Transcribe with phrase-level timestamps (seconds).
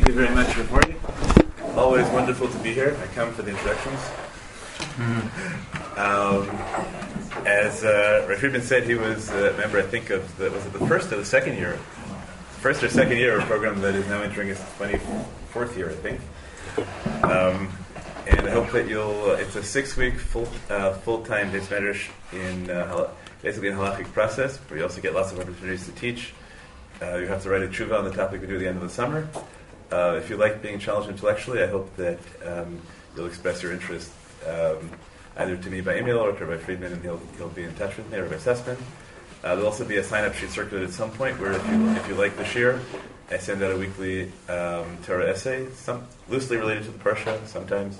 [0.00, 0.96] Thank you very much for reporting.
[1.76, 2.96] Always wonderful to be here.
[3.02, 4.00] I come for the introductions.
[5.98, 6.48] Um,
[7.46, 10.86] as uh, Friedman said, he was a member, I think, of the, was it the
[10.86, 11.78] first or the second year?
[12.60, 15.94] First or second year of a program that is now entering its 24th year, I
[15.96, 16.20] think.
[17.22, 17.70] Um,
[18.26, 22.70] and I hope that you'll, uh, it's a six week full, uh, full-time Beis in,
[22.70, 23.10] uh,
[23.42, 26.32] basically in halachic process, where you also get lots of opportunities to teach.
[27.02, 28.78] Uh, you have to write a tshuva on the topic we do at the end
[28.78, 29.28] of the summer.
[29.92, 32.80] Uh, if you like being challenged intellectually, I hope that um,
[33.16, 34.12] you'll express your interest
[34.48, 34.90] um,
[35.36, 37.96] either to me by email or to Rabbi Friedman, and he'll, he'll be in touch
[37.96, 38.76] with me, or Rabbi Sussman.
[39.42, 42.08] Uh, there'll also be a sign-up sheet circulated at some point where if you, if
[42.08, 42.80] you like the shir,
[43.30, 47.98] I send out a weekly um, Torah essay, some loosely related to the Parsha, sometimes.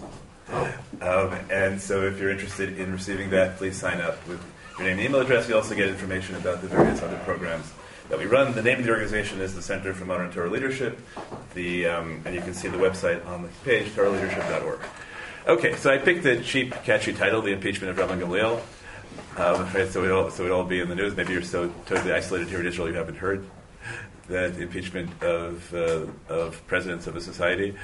[1.00, 4.40] Um, and so if you're interested in receiving that, please sign up with
[4.78, 5.48] your name and email address.
[5.48, 7.72] You also get information about the various other programs
[8.10, 8.52] that we run.
[8.52, 11.00] The name of the organization is the Center for Modern Torah Leadership,
[11.54, 14.80] the, um, and you can see the website on the page, torahleadership.org.
[15.46, 18.60] Okay, so I picked a cheap, catchy title, The Impeachment of Rabban Gamliel.
[19.38, 21.16] Um, so, we'd all, so we'd all be in the news.
[21.16, 23.48] Maybe you're so totally isolated here in Israel you haven't heard
[24.28, 27.74] that impeachment of, uh, of presidents of a society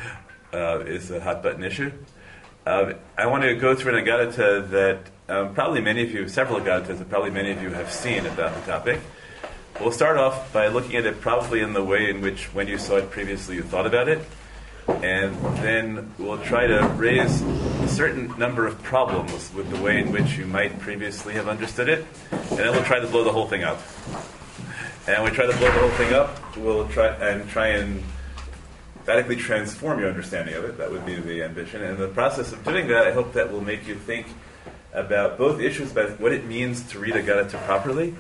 [0.53, 1.93] uh, is a hot button issue.
[2.67, 6.61] Uh, I want to go through an Agadata that um, probably many of you, several
[6.61, 9.01] Agadatas that probably many of you have seen about the topic.
[9.81, 12.79] We'll start off by looking at it probably in the way in which, when you
[12.79, 14.21] saw it previously, you thought about it.
[14.89, 20.13] And then we'll try to raise a certain number of problems with the way in
[20.13, 22.07] which you might previously have understood it.
[22.31, 23.81] And then we'll try to blow the whole thing up.
[25.07, 28.03] And we try to blow the whole thing up, we'll try and try and
[29.05, 30.79] radically transform your understanding of it.
[30.79, 31.83] That would be the ambition.
[31.83, 34.27] And in the process of doing that, I hope that will make you think
[34.95, 38.15] about both issues about what it means to read a Gadata properly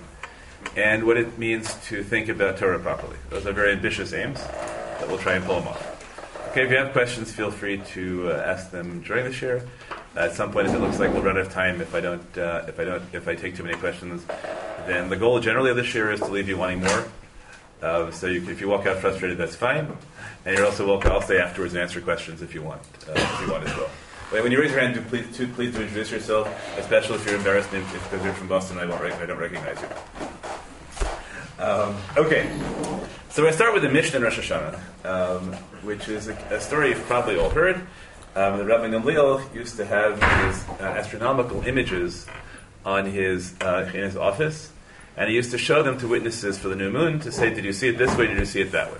[0.75, 3.17] and what it means to think about Torah properly.
[3.31, 5.97] Those are very ambitious aims that we'll try and pull them off.
[6.51, 9.63] Okay, if you have questions, feel free to uh, ask them during the share.
[10.17, 12.39] at some point, if it looks like we'll run out of time, if I don't,
[12.39, 14.25] uh, if I don't, if I take too many questions,
[14.87, 17.05] then the goal generally of the share is to leave you wanting more.
[17.83, 19.97] Uh, so you, if you walk out frustrated, that's fine.
[20.47, 21.13] And you're also welcome.
[21.13, 23.91] I'll stay afterwards and answer questions if you want, uh, if you want as well.
[24.31, 26.49] When you raise your hand, do please, do, please do introduce yourself,
[26.79, 28.79] especially if you're embarrassed because you're from Boston.
[28.79, 29.89] I won't, I don't recognize you.
[31.59, 32.51] Um, okay,
[33.31, 36.91] so I start with the Mishnah in Rosh Hashanah, um, which is a, a, story
[36.91, 37.77] you've probably all heard.
[38.35, 42.27] Um, the Rabbi Gamliel used to have his uh, astronomical images
[42.85, 44.71] on his uh, in his office,
[45.17, 47.65] and he used to show them to witnesses for the new moon to say, "Did
[47.65, 48.27] you see it this way?
[48.27, 48.99] Did you see it that way?"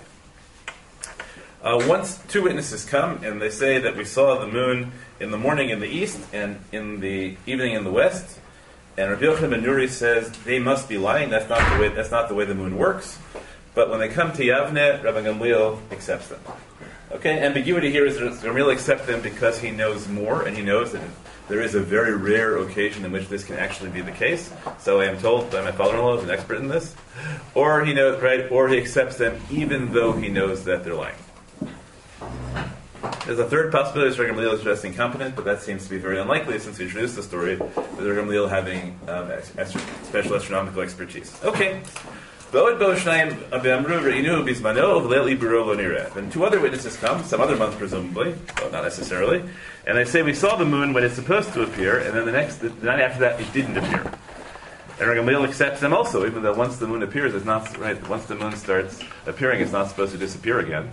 [1.63, 5.39] Uh, once two witnesses come and they say that we saw the moon in the
[5.39, 8.39] morning in the east and in the evening in the west,
[8.99, 11.31] and Rabbi Yochanan ben Nuri says they must be lying.
[11.31, 11.89] That's not the way.
[11.89, 13.19] That's not the way the moon works.
[13.75, 16.41] But when they come to Yavne, Rabbi Gamliel accepts them.
[17.13, 21.03] Okay, ambiguity here is Gamliel accepts them because he knows more, and he knows that
[21.49, 24.53] there is a very rare occasion in which this can actually be the case.
[24.79, 26.95] So I am told by my father-in-law, who's an expert in this,
[27.55, 31.15] or he knows right, or he accepts them even though he knows that they're lying.
[33.27, 36.21] There's a third possibility that Gamliel is just incompetent, but that seems to be very
[36.21, 41.37] unlikely since we introduced the story with Gamliel having um, special astronomical expertise.
[41.43, 41.83] Okay.
[46.17, 49.43] And two other witnesses come, some other month presumably, well, not necessarily,
[49.89, 52.33] and they say we saw the moon when it's supposed to appear, and then the
[52.33, 54.05] next, the night after that, it didn't appear.
[55.01, 58.09] And Gamliel accepts them also, even though once the moon appears, it's not right.
[58.09, 60.93] Once the moon starts appearing, it's not supposed to disappear again.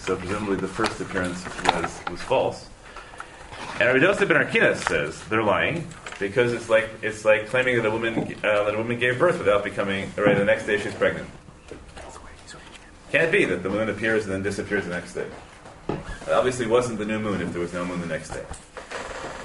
[0.00, 2.68] So presumably the first appearance was, was false.
[3.80, 5.86] And Rabbi Yosef ben Arkinas says they're lying
[6.18, 9.38] because it's like it's like claiming that a woman uh, that a woman gave birth
[9.38, 10.36] without becoming right.
[10.36, 11.28] The next day she's pregnant.
[13.10, 15.26] Can't be that the moon appears and then disappears the next day.
[15.88, 18.44] It obviously wasn't the new moon if there was no moon the next day.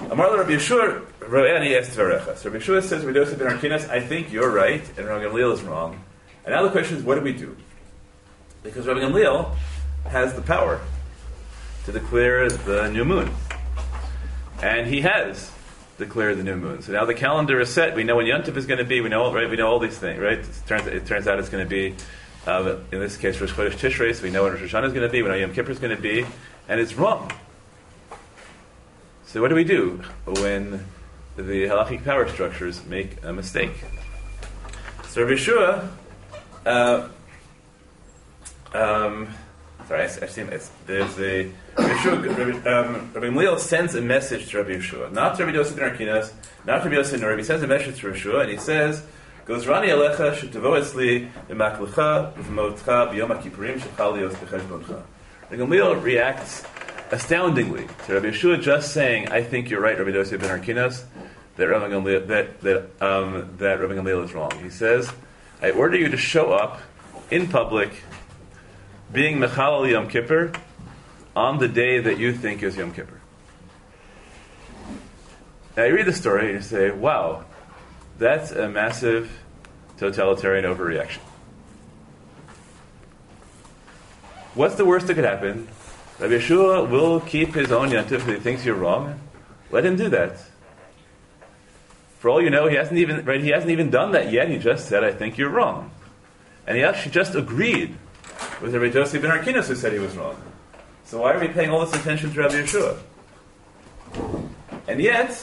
[0.09, 2.37] Amar Rabbi Yeshua Ro'ani Estvarecha.
[2.37, 5.53] So Rabbi Yeshua says Rabbi Yosef ben Arkinas, I think you're right and Rabbi Gamliel
[5.53, 6.01] is wrong.
[6.45, 7.57] And now the question is, what do we do?
[8.63, 9.53] Because Rabbi Gamliel
[10.09, 10.81] has the power
[11.85, 13.31] to declare the new moon.
[14.61, 15.51] And he has
[15.97, 16.81] declared the new moon.
[16.81, 17.95] So now the calendar is set.
[17.95, 19.01] We know when Yontif is going to be.
[19.01, 19.49] We know, right?
[19.49, 20.39] We know all these things, right?
[20.39, 21.95] It turns, it turns out it's going to be,
[22.45, 24.15] uh, in this case, Rosh Chodesh Tishrei.
[24.15, 25.21] So we know when Rosh Hashanah is going to be.
[25.21, 26.25] We know Yom Kippur is going to be,
[26.67, 27.31] and it's wrong.
[29.25, 30.85] So what do we do when
[31.35, 33.83] the halachic power structures make a mistake?
[35.09, 35.89] So Rabbi Yeshua,
[36.65, 37.09] uh,
[38.73, 39.29] um,
[39.87, 40.69] Sorry, I, seen this.
[40.85, 45.77] There's a Rabbi, Yeshua, um, sends a message to Rabbi Yeshua, not to Rabbi Yosef
[45.77, 46.33] ben Arkinas,
[46.65, 49.05] not to Rabbi Yosef ben He sends a message to Rabbi Yeshua, and he says,
[49.45, 55.03] "Goes Rani Alecha shetavo etzli b'maklecha v'motcha b'yom ha'kippurim shechal lios b'cheshboncha."
[55.49, 56.65] Rabbi Gamliel reacts
[57.11, 61.05] astoundingly to Rabbi Yeshua just saying, "I think you're right, Rabbi Yosef ben Arkinas,
[61.55, 65.09] that Rabbi Gamliel, that that um, that Rabbi Gamliel is wrong." He says,
[65.61, 66.81] "I order you to show up
[67.31, 67.91] in public,
[69.11, 70.51] being Mechalal Yom Kippur,
[71.35, 73.19] on the day that you think is Yom Kippur."
[75.75, 77.45] Now you read the story and you say, "Wow,
[78.17, 79.29] that's a massive
[79.97, 81.19] totalitarian overreaction."
[84.55, 85.67] What's the worst that could happen?
[86.19, 89.19] Rabbi Yeshua will keep his own yontif if he thinks you're wrong.
[89.69, 90.39] Let him do that.
[92.17, 94.49] For all you know, he hasn't even right, he hasn't even done that yet.
[94.49, 95.91] He just said, "I think you're wrong,"
[96.65, 97.95] and he actually just agreed
[98.61, 100.35] with Rabbi Joseph ben Arkinos who said he was wrong.
[101.05, 102.99] So why are we paying all this attention to Rabbi Yeshua?
[104.87, 105.41] And yet,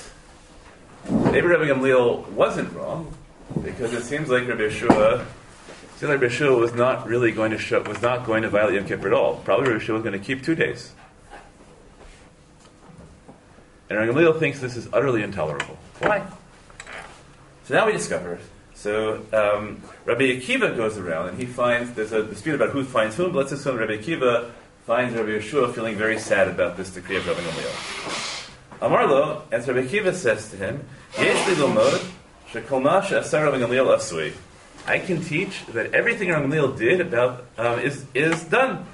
[1.09, 3.15] maybe Rabbi Gamliel wasn't wrong
[3.63, 5.25] because it seems like Rabbi Yeshua
[5.97, 8.75] seemed like Rabbi Yeshua was not really going to show, was not going to violate
[8.75, 9.37] Yom Kippur at all.
[9.37, 10.93] Probably Rabbi Yeshua was going to keep two days.
[13.89, 15.79] And Rabbi Gamliel thinks this is utterly intolerable.
[16.01, 16.27] Why?
[17.65, 18.39] So now we discover.
[18.75, 23.17] So um, Rabbi Akiva goes around and he finds there's a dispute about who finds
[23.17, 23.33] whom.
[23.33, 24.51] But let's assume Rabbi Akiva
[24.87, 28.41] finds Rabbi Yeshua feeling very sad about this decree of Rabbi Gamliel.
[28.81, 30.87] Amarlo, as Rabbi Akiva says to him.
[34.87, 38.87] I can teach that everything Rabbi Gamliel did about um, is is done.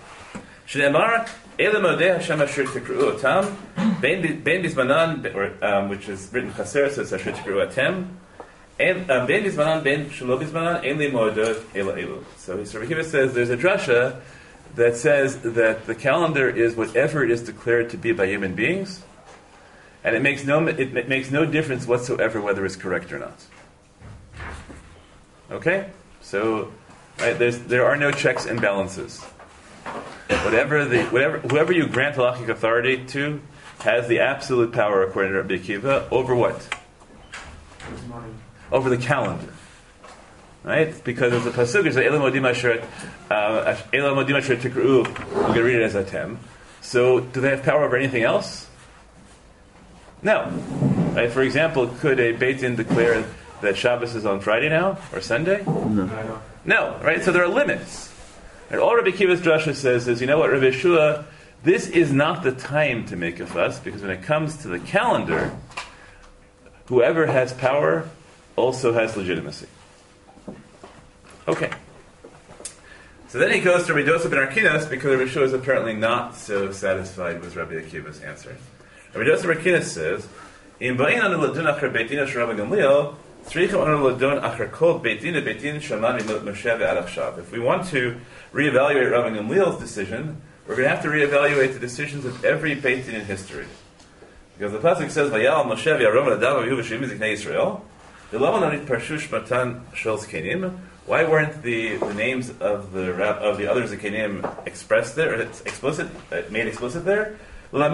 [0.67, 1.29] Shneimar
[1.59, 2.65] Elam Odeh Hashem Asher
[4.01, 4.23] Ben
[4.63, 8.09] Bizmanan, or um, which is written Chaser says Asher Tikru Atem.
[8.81, 12.25] And um, Ben Bizmanan Ben Shelo Bizmanan Ein Li Moedot Ela Elu.
[12.39, 14.19] So Rabbi Akiva says there's a drasha
[14.75, 19.03] that says that the calendar is whatever it is declared to be by human beings,
[20.03, 23.45] and it makes no it, it makes no difference whatsoever whether it's correct or not.
[25.51, 25.91] Okay,
[26.23, 26.73] so
[27.19, 29.21] right, there are no checks and balances.
[30.43, 33.43] Whatever the whatever whoever you grant halachic authority to
[33.81, 36.80] has the absolute power, according to Rabbi Akiva, over what?
[38.73, 39.53] Over the calendar.
[40.63, 41.03] Right?
[41.05, 42.87] Because there's a pasuk is Elam Odim Asher
[43.31, 45.07] uh, Elam Odim Asher Tikru.
[45.07, 46.37] We're going to read it as Atem.
[46.83, 48.69] So, do they have power over anything else?
[50.23, 50.51] No.
[51.15, 51.31] Right?
[51.31, 53.25] For example, could a Beit Din declare
[53.63, 55.63] that Shabbos is on Friday now or Sunday?
[55.65, 56.41] No.
[56.65, 57.01] No.
[57.03, 57.23] Right?
[57.23, 58.13] So there are limits.
[58.71, 61.25] And all Rabbi Kiva's drasha says is, you know what, Rabbi Yeshua,
[61.63, 64.79] this is not the time to make a fuss because when it comes to the
[64.79, 65.53] calendar,
[66.87, 68.09] whoever has power
[68.61, 69.67] also has legitimacy.
[71.49, 71.71] Okay.
[73.29, 76.35] So then he goes to Rabbi Joseph ben Arkinas because Rabbi Yeshua is apparently not
[76.35, 78.57] so satisfied with Rabbi Akiva's answer.
[79.15, 80.29] Rabbi Joseph ben Arkinas says,
[80.81, 83.15] "In ba'in anu ladun achar beitina shel Rabbi Gamliel,
[83.47, 85.77] tzrichim anu ladun achar kol beitina beitin.
[87.39, 88.21] If we want to
[88.53, 93.07] reevaluate Rabbi Gamliel's decision, we're going to have to reevaluate the decisions of every Beit
[93.07, 93.67] Din in history.
[94.59, 97.81] Because the pasuk says, "Vayal Moshe v'Avihu v'Shimon ziknei Yisrael."
[101.07, 106.09] Why weren't the, the names of the of the others Zikanim expressed there, or explicit,
[106.31, 107.37] uh, made explicit there?
[107.73, 107.93] So Rav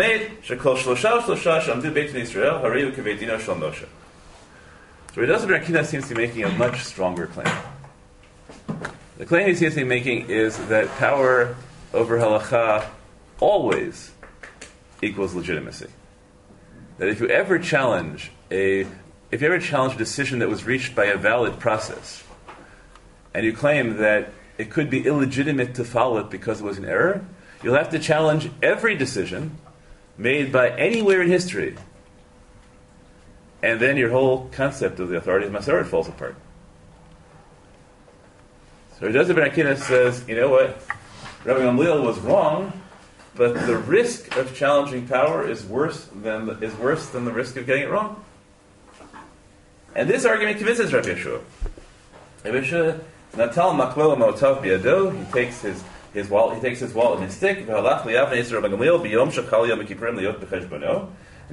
[5.18, 7.54] Rakina seems to be making a much stronger claim.
[9.16, 11.56] The claim he seems to be making is that power
[11.94, 12.86] over halacha
[13.40, 14.10] always
[15.00, 15.88] equals legitimacy.
[16.98, 18.86] That if you ever challenge a
[19.30, 22.22] if you ever challenge a decision that was reached by a valid process,
[23.34, 26.84] and you claim that it could be illegitimate to follow it because it was an
[26.84, 27.24] error,
[27.62, 29.58] you'll have to challenge every decision
[30.16, 31.76] made by anywhere in history.
[33.62, 36.36] And then your whole concept of the authority of Masoret falls apart.
[38.98, 40.80] So Joseph ben Akinas says, you know what?
[41.44, 42.72] Rabbi Gamliel was wrong,
[43.34, 47.56] but the risk of challenging power is worse than the, is worse than the risk
[47.56, 48.24] of getting it wrong.
[49.96, 51.40] And this argument convinces Rabbi Yeshua.
[52.44, 53.00] Rabbi Yeshua,
[53.32, 57.58] Maklel Motav Biado, he takes his his wallet, he takes his wallet and his stick,
[57.58, 57.68] and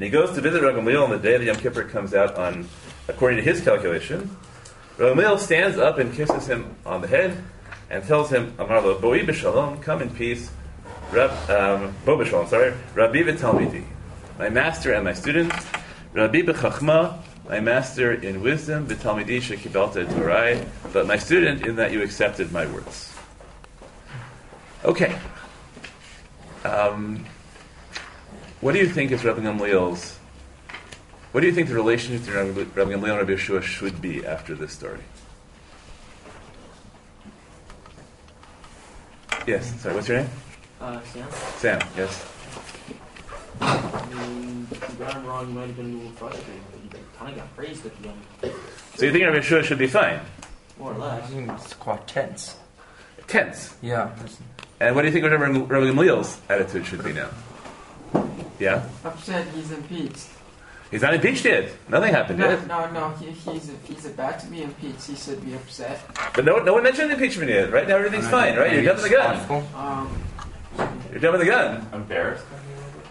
[0.03, 2.67] he goes to visit Rabbi Gamliel on the day that Yom Kippur comes out on,
[3.09, 4.35] according to his calculation.
[4.97, 7.43] Rabbi Gamliel stands up and kisses him on the head
[7.89, 10.49] and tells him, Amarlo, Boi b'shalom, come in peace,
[11.11, 13.83] Rab, um, Bo b'shalom, sorry, Rabbi v'talmidi,
[14.39, 15.53] my master and my student,
[16.13, 22.01] Rabbi b'chachma, my master in wisdom, v'talmidi shekibalta Torai, but my student in that you
[22.01, 23.13] accepted my words.
[24.85, 25.17] Okay.
[26.63, 27.25] Um,
[28.61, 30.17] what do you think is Rabbi Gamliel's?
[31.31, 34.55] What do you think the relationship between Rabbi Gamliel and Rabbi Yeshua should be after
[34.55, 35.01] this story?
[39.45, 39.81] Yes.
[39.81, 39.95] Sorry.
[39.95, 40.29] What's your name?
[40.79, 41.27] Uh, Sam?
[41.57, 42.25] Sam, yes.
[43.61, 46.61] I mean, you got him wrong, you might have been a little frustrated,
[47.23, 48.55] kind of got praised at the end.
[48.95, 50.19] So you think Rabbi Yeshua should be fine?
[50.79, 51.31] More or less.
[51.31, 52.57] it's quite tense.
[53.27, 53.75] Tense.
[53.81, 54.15] Yeah.
[54.79, 57.29] And what do you think Rabbi Rabbi Gamliel's attitude should be now?
[58.59, 58.87] Yeah?
[59.03, 60.27] upset he's impeached.
[60.91, 61.71] He's not impeached yet.
[61.89, 62.67] Nothing happened No, yet.
[62.67, 63.09] no, no.
[63.11, 65.07] He, he's he's about to be impeached.
[65.07, 65.99] He should be upset.
[66.35, 67.71] But no, no one mentioned impeachment yet.
[67.71, 68.73] Right now everything's fine, right?
[68.73, 69.65] You're done with the gun.
[69.75, 70.23] Um,
[71.09, 71.87] You're done with the gun.
[71.93, 72.45] Embarrassed?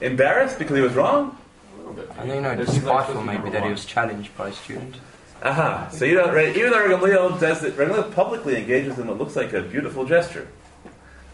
[0.00, 1.37] Embarrassed because he was wrong?
[1.82, 2.10] A little bit.
[2.18, 4.96] I think no, This it's spiteful maybe that he was challenged by a student.
[5.42, 5.88] Aha.
[5.90, 6.56] So you don't, right?
[6.56, 10.46] Even though Gamliel does it, Gamliel publicly engages in what looks like a beautiful gesture.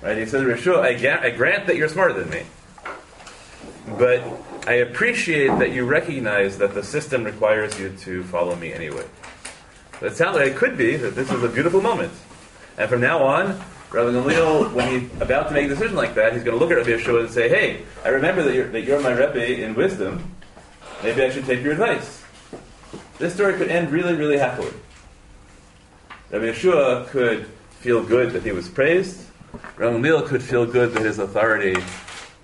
[0.01, 0.17] Right?
[0.17, 2.43] He says, Rishua, I, ga- I grant that you're smarter than me.
[3.99, 4.23] But
[4.67, 9.05] I appreciate that you recognize that the system requires you to follow me anyway.
[10.01, 12.13] It sounds like it could be that this is a beautiful moment.
[12.79, 16.33] And from now on, Rabbi Gamliel, when he's about to make a decision like that,
[16.35, 18.83] he's going to look at Rabbi Yeshua and say, hey, I remember that you're, that
[18.83, 20.35] you're my Rebbe in wisdom.
[21.03, 22.25] Maybe I should take your advice.
[23.19, 24.73] This story could end really, really happily.
[26.31, 27.47] Rabbi Yeshua could
[27.81, 29.25] feel good that he was praised.
[29.77, 31.77] Gamliel could feel good that his authority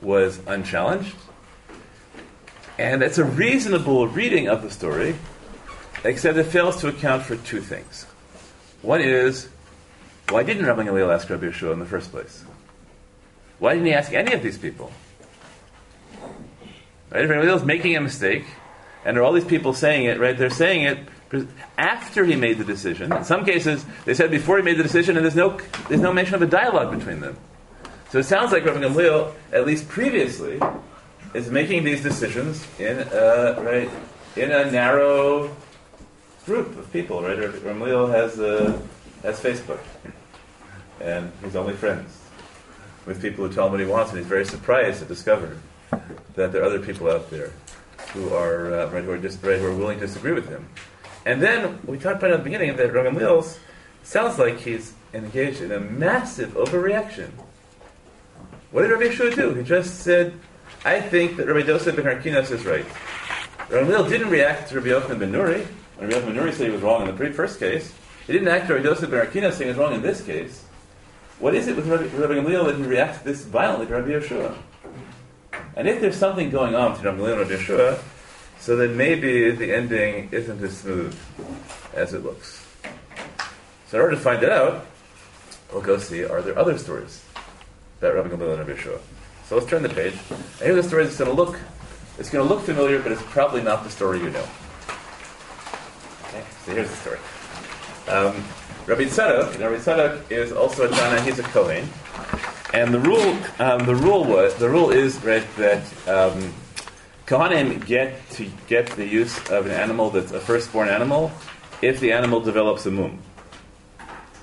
[0.00, 1.16] was unchallenged.
[2.78, 5.16] And that's a reasonable reading of the story,
[6.04, 8.04] except it fails to account for two things.
[8.82, 9.48] One is,
[10.28, 12.44] why didn't Rabbi Gamliel ask Rabbi Yeshua in the first place?
[13.58, 14.92] Why didn't he ask any of these people?
[17.14, 17.24] Right?
[17.24, 18.44] If Gamliel is making a mistake,
[19.04, 20.36] and there are all these people saying it, right?
[20.36, 20.98] They're saying it
[21.78, 23.12] after he made the decision.
[23.12, 26.12] In some cases, they said before he made the decision, and there's no, there's no
[26.12, 27.36] mention of a dialogue between them.
[28.10, 30.60] So it sounds like Rabbi Gamliel, at least previously,
[31.34, 33.90] is making these decisions in a, right,
[34.34, 35.54] in a narrow
[36.46, 37.38] group of people, right?
[37.38, 38.80] Rabbi Gamliel has, uh,
[39.22, 39.80] has Facebook,
[41.00, 42.18] and he's only friends
[43.06, 45.56] with people who tell him what he wants, and he's very surprised to discover
[46.34, 47.52] that there are other people out there
[48.12, 50.68] who are uh, right, who are just right, who are willing to disagree with him.
[51.26, 53.58] And then we talked about at the beginning that Rabbi Gamliel
[54.02, 57.30] sounds like he's engaged in a massive overreaction.
[58.70, 59.54] What did Rabbi Yeshua do?
[59.54, 60.34] He just said,
[60.84, 62.86] "I think that Rabbi Yosef ben Harkinas is right."
[63.70, 65.66] Rabbi Gamliel didn't react to Rabbi Yochanan ben Nuri.
[65.96, 67.92] When Rabbi Yochanan ben Nuri said he was wrong in the first case,
[68.26, 70.64] he didn't act to Rabbi Yosef ben Harkinas saying he was wrong in this case.
[71.38, 74.56] What is it with Rabbi, Rabbi Gamliel that he reacts this violently to Rabbi Yeshua?
[75.76, 77.98] And if there's something going on between Gamliel and Yeshua,
[78.60, 81.18] so then maybe the ending isn't as smooth
[81.92, 82.64] as it looks.
[83.88, 84.86] So in order to find it out,
[85.72, 87.24] we'll go see are there other stories
[87.98, 89.00] about Rabbi Gamliel and Rabbi Yeshua.
[89.46, 90.14] So let's turn the page.
[90.30, 91.58] And here's the story that's going to look,
[92.18, 94.46] it's going to look familiar, but it's probably not the story you know.
[96.28, 97.18] Okay, so here's the story.
[98.08, 98.44] Um,
[98.86, 101.88] Rabbi Tzadok, Rabbi Tzadok is also a Tana, he's a Kohen.
[102.74, 106.52] And the rule, um, the rule was, the rule is right, that um,
[107.24, 111.30] Kohanim get to get the use of an animal that's a firstborn animal
[111.82, 113.20] if the animal develops a mum.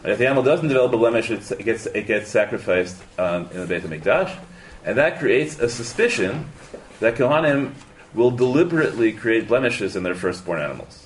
[0.06, 3.68] If the animal doesn't develop a blemish, it gets it gets sacrificed um, in the
[3.68, 4.40] Beit Hamikdash,
[4.86, 6.50] and that creates a suspicion
[7.02, 7.74] that Kohanim
[8.14, 11.06] will deliberately create blemishes in their firstborn animals.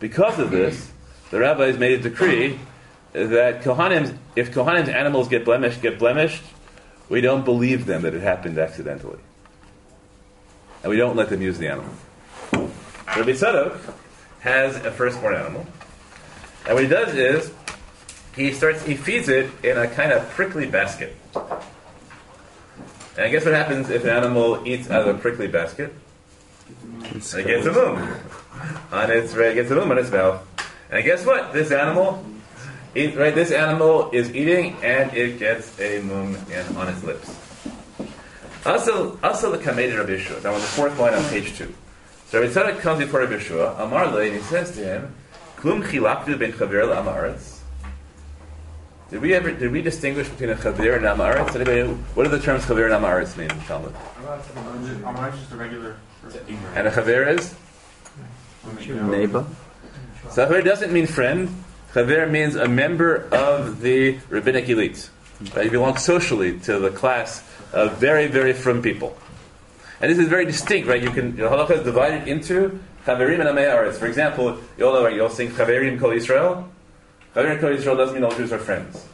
[0.00, 0.90] Because of this,
[1.30, 2.58] the rabbis made a decree
[3.12, 6.42] that Kohanim, if Kohanim's animals get blemished, get blemished,
[7.08, 9.18] we don't believe them that it happened accidentally
[10.82, 11.90] and we don't let them use the animal.
[12.52, 13.78] Rabbi Tzadok
[14.40, 15.66] has a firstborn animal,
[16.66, 17.52] and what he does is
[18.36, 21.16] he starts he feeds it in a kind of prickly basket.
[21.34, 25.92] And guess what happens if an animal eats out of a prickly basket?
[27.02, 28.16] It gets a mum
[28.92, 30.46] on its it gets a mum on its mouth.
[30.90, 31.52] And guess what?
[31.52, 32.24] This animal,
[32.94, 33.34] eat, right?
[33.34, 37.34] This animal is eating, and it gets a mum in, on its lips.
[38.66, 40.42] Also, also the Kamei Rabbi Yeshua.
[40.42, 41.72] Now on the fourth line on page two.
[42.26, 45.14] So Rabbi Tzadok comes before Rabbi Yeshua, Amar Le, and he says to him,
[45.56, 47.58] Klum chilaktu ben chaver la'amaretz.
[49.10, 51.54] Did we ever did we distinguish between a chaver and amaretz?
[51.54, 51.82] Anybody?
[52.14, 53.94] What do the terms chaver and amaretz mean in Talmud?
[54.26, 56.58] I'm just a regular person.
[56.74, 57.54] And a chaver is
[58.86, 59.46] Neighbor.
[60.30, 61.48] so chaver doesn't mean friend.
[61.92, 65.08] Chaver means a member of the rabbinic elite.
[65.54, 65.66] Right?
[65.66, 67.42] You belong socially to the class
[67.72, 69.16] of very very frum people.
[70.00, 71.02] And this is very distinct, right?
[71.02, 73.94] You can, the halacha is divided into chaverim and amei aretz.
[73.94, 76.68] For example, you'll know, right, you all sing chaverim kol Yisrael.
[77.34, 79.06] Chaverim kol Yisrael doesn't mean all Jews are friends.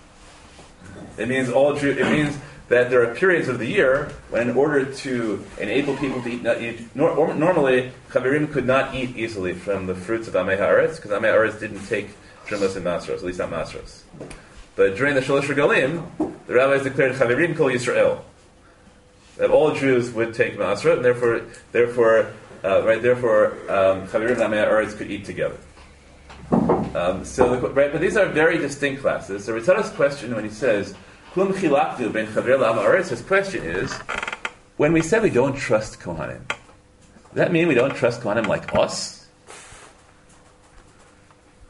[1.17, 2.37] It means all Jew, it means
[2.69, 6.43] that there are periods of the year when in order to enable people to eat,
[6.43, 10.59] not eat nor, or, normally, chaverim could not eat easily from the fruits of amei
[10.59, 12.11] haaretz, because amei haaretz didn't take
[12.47, 14.03] trimas and masros, at least not masros.
[14.77, 16.07] But during the Shalosh Regalim,
[16.47, 18.21] the rabbis declared Chavirim Kol Yisrael.
[19.37, 22.33] That all Jews would take Maasra, and therefore, therefore,
[22.63, 25.57] uh, right, therefore, um, Chavirim and Amei Eretz could eat together.
[26.95, 29.45] Um, so, the, right, but these are very distinct classes.
[29.45, 30.95] So Ritzada's question when he says,
[31.33, 33.93] Kum chilaktu ben Chaver La'am Eretz, his question is,
[34.77, 36.57] when we say we don't trust Kohanim, does
[37.35, 39.14] that mean we don't trust Kohanim like us?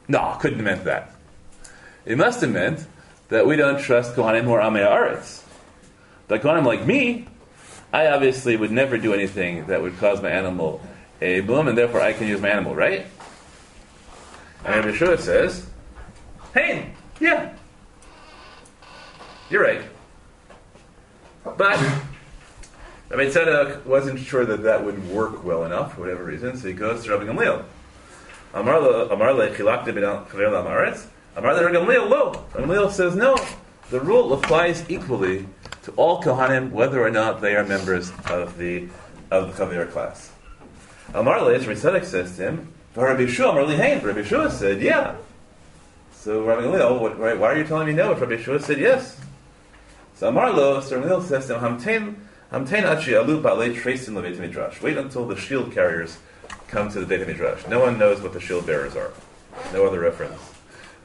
[0.07, 1.11] No, couldn't have meant that.
[2.05, 2.85] It must have meant
[3.29, 5.43] that we don't trust Kohanim or Amei Aretz.
[6.27, 7.27] But Kohanim like me,
[7.91, 10.81] I obviously would never do anything that would cause my animal
[11.21, 13.07] a bloom, and therefore I can use my animal, right?
[14.65, 15.67] And Yeshua says,
[16.53, 17.53] Hey, yeah,
[19.49, 19.81] you're right.
[21.43, 21.79] But
[23.09, 26.73] Rabbi Tzedek wasn't sure that that would work well enough for whatever reason, so he
[26.73, 27.63] goes to Rabbi Gamliel.
[28.55, 31.07] Amar le- Amar le chilakte ben chaver la'amaretz.
[31.35, 32.31] Amar le Gamliel, lo.
[32.53, 33.35] Gamliel says, no.
[33.89, 35.45] The rule applies equally
[35.83, 38.87] to all Kohanim, whether or not they are members of the
[39.29, 40.31] of the Chaver class.
[41.13, 44.01] Amar le, Tzedek says to him, but Rabbi Yeshua, Amar li hein.
[44.01, 45.15] Rabbi Yeshua said, yeah.
[46.13, 48.79] So Rabbi Gamliel, right, oh, why are you telling me no if Rabbi Yeshua said
[48.79, 49.19] yes?
[50.15, 52.15] So Amar lo, so Gamliel says to him, hamtein.
[54.81, 56.17] Wait until the shield carriers
[56.67, 57.67] come to the Beit Midrash.
[57.67, 59.11] No one knows what the shield bearers are.
[59.73, 60.39] No other reference.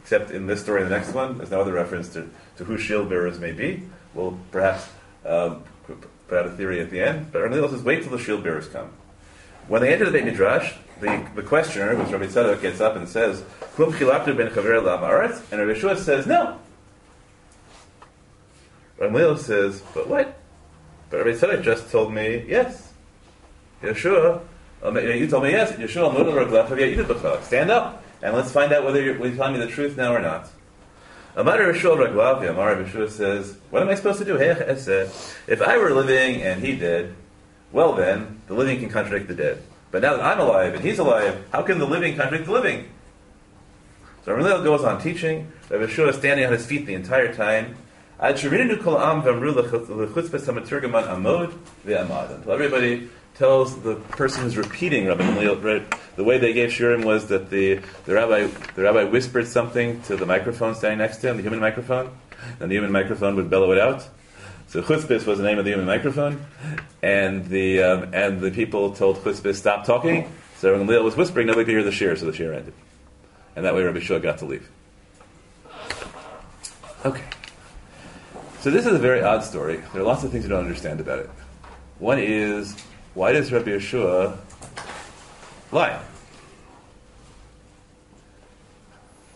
[0.03, 2.77] Except in this story and the next one, there's no other reference to, to who
[2.77, 3.83] shield bearers may be.
[4.15, 4.89] We'll perhaps
[5.25, 7.31] um, put out a theory at the end.
[7.33, 8.91] But Ramil says, wait till the shield bearers come.
[9.69, 13.09] When they enter the Beit Midrash, the, the questioner, who's Rabbi Tzadok, gets up and
[13.09, 13.45] says,
[13.77, 14.07] Kum ben?
[14.09, 16.59] And Rabbi Yeshua says, no.
[18.99, 20.39] Ramil says, but what?
[21.09, 22.93] But Rabbi Tzadok just told me, yes.
[23.83, 24.43] Yeshua,
[24.83, 25.73] you told me yes.
[25.73, 29.71] Yeshua, Mudah Raglav, Stand up and let's find out whether you're, you're telling me the
[29.71, 30.49] truth now or not.
[31.37, 34.37] Amar Yeshua Raglav, Amar Yeshua says, what am I supposed to do?
[34.37, 37.15] If I were living and he did,
[37.73, 39.63] well then, the living can contradict the dead.
[39.91, 42.89] But now that I'm alive and he's alive, how can the living contradict the living?
[44.25, 45.51] So Ramil goes on teaching.
[45.69, 47.77] Rabbi Yeshua is standing on his feet the entire time.
[48.23, 48.53] Until
[52.53, 53.09] everybody
[53.41, 57.49] tells the person who's repeating Rabbi Gamliel, right, the way they gave shirim was that
[57.49, 61.43] the, the rabbi the rabbi whispered something to the microphone standing next to him, the
[61.43, 62.11] human microphone,
[62.61, 64.07] and the human microphone would bellow it out.
[64.69, 66.45] So chutzpis was the name of the human microphone,
[67.03, 70.31] and the um, and the people told chutzpis stop talking.
[70.59, 72.75] So Rabbi Gamliel was whispering, nobody could hear the shir, so the shir ended,
[73.57, 74.69] and that way Rabbi Shua got to leave.
[77.07, 77.25] Okay.
[78.61, 79.79] So this is a very odd story.
[79.95, 81.31] There are lots of things you don't understand about it.
[81.99, 82.77] One is,
[83.15, 84.37] why does Rabbi Yeshua
[85.73, 86.01] lie?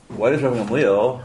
[0.09, 1.25] Why does Rabbi Gamliel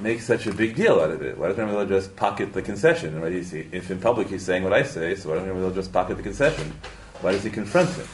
[0.00, 1.38] make such a big deal out of it?
[1.38, 3.20] Why does Rabbi Gamliel just pocket the concession?
[3.20, 3.32] Right?
[3.32, 5.92] He's, if in public he's saying what I say, so why does Rabbi Gamliel just
[5.92, 6.72] pocket the concession?
[7.20, 8.06] Why does he confront him?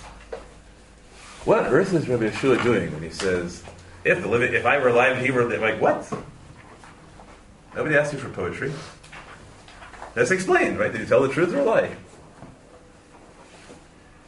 [1.44, 3.64] What on earth is Rabbi Yeshua doing when he says,
[4.04, 6.12] if the living, if I were alive, he were like what?
[7.74, 8.72] Nobody asked you for poetry.
[10.14, 10.92] Let's explain, right?
[10.92, 11.96] Did you tell the truth or lie?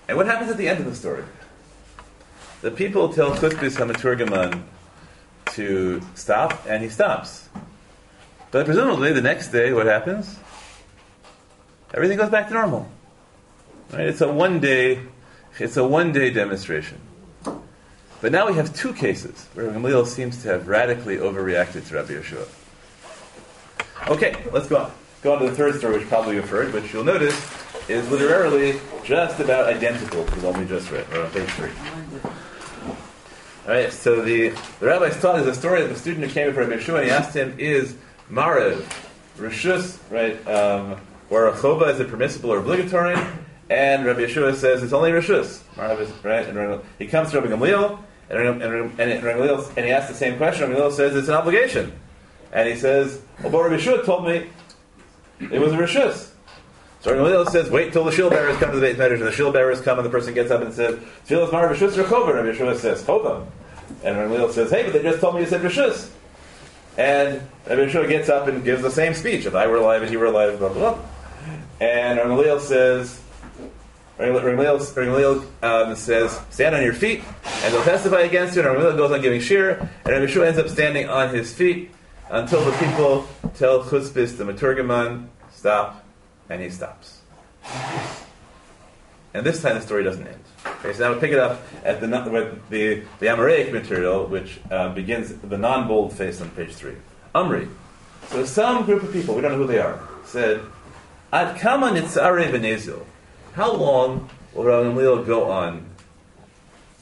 [0.08, 1.24] And what happens at the end of the story?
[2.60, 4.62] The people tell Chutzpis Hamaturgaman
[5.54, 7.48] to stop, and he stops.
[8.50, 10.38] But presumably the next day, what happens?
[11.92, 12.88] Everything goes back to normal.
[13.92, 14.06] Right?
[14.06, 15.00] It's a one day,
[15.58, 17.00] it's a one day demonstration.
[18.20, 22.14] But now we have two cases where Gamliel seems to have radically overreacted to Rabbi
[22.14, 22.48] Yeshua.
[24.08, 24.92] Okay, let's go on.
[25.22, 28.80] Go on to the third story, which probably you've heard, which you'll notice is literally
[29.04, 31.06] just about identical to the one we just read.
[31.10, 31.70] We're on page three.
[33.66, 36.48] All right, so the, the rabbi's taught is a story of a student who came
[36.48, 37.96] before Rabbi Yeshua and he asked him, is
[38.30, 38.84] Marev,
[39.38, 43.16] Rishus, right, um, or a chova, is it permissible or obligatory?
[43.70, 45.62] And Rabbi Yeshua says it's only Rishus.
[45.76, 46.46] Marev is, right?
[46.46, 50.68] And he comes to Rabbi Gamliel, and, and, and, and he asks the same question.
[50.68, 51.92] Rabbi Gamliel says it's an obligation.
[52.52, 54.50] And he says, well, but Rabbi Yeshua told me
[55.40, 56.32] it was a Rishus.
[57.04, 59.32] So Gamliel says, wait till the shield bearers come to the Beit Medrash, and the
[59.32, 62.32] shield bearers come, and the person gets up and says, Tfilas Mar Rishus or Chova?
[62.32, 63.46] Rabbi Yeshua says, Chova.
[64.02, 66.10] And Gamliel says, hey, but they just told me you said Rishus.
[66.96, 69.44] And Rabbi Yeshua gets up and gives the same speech.
[69.44, 71.04] If I were alive and he were alive, blah, blah, blah.
[71.78, 73.20] And Gamliel says,
[74.18, 78.62] Gamliel um, says, stand on your feet, and they'll testify against you.
[78.62, 79.72] And Gamliel goes on giving shir,
[80.06, 81.90] and Rabbi Yeshua ends up standing on his feet
[82.30, 86.00] until the people tell Chutzpis, the Maturgaman, stop,
[86.48, 87.20] and he stops.
[89.34, 90.40] And this time the story doesn't end.
[90.78, 94.60] Okay, so now we pick it up at the with the, the Amoraic material, which
[94.70, 96.94] uh, begins the non-bold face on page three.
[97.34, 97.68] Amri,
[98.28, 100.60] So some group of people, we don't know who they are, said,
[101.32, 103.04] Ad kama nitzare benezil.
[103.54, 105.86] How long will Rabbi Gamliel go on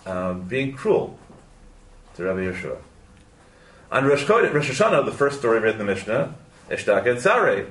[0.07, 1.19] um, being cruel
[2.15, 2.79] to Rabbi Yeshua?
[3.91, 6.35] On Rosh, Rosh Hashanah, the first story read in the Mishnah,
[6.71, 7.69] Eshtaka Tzare.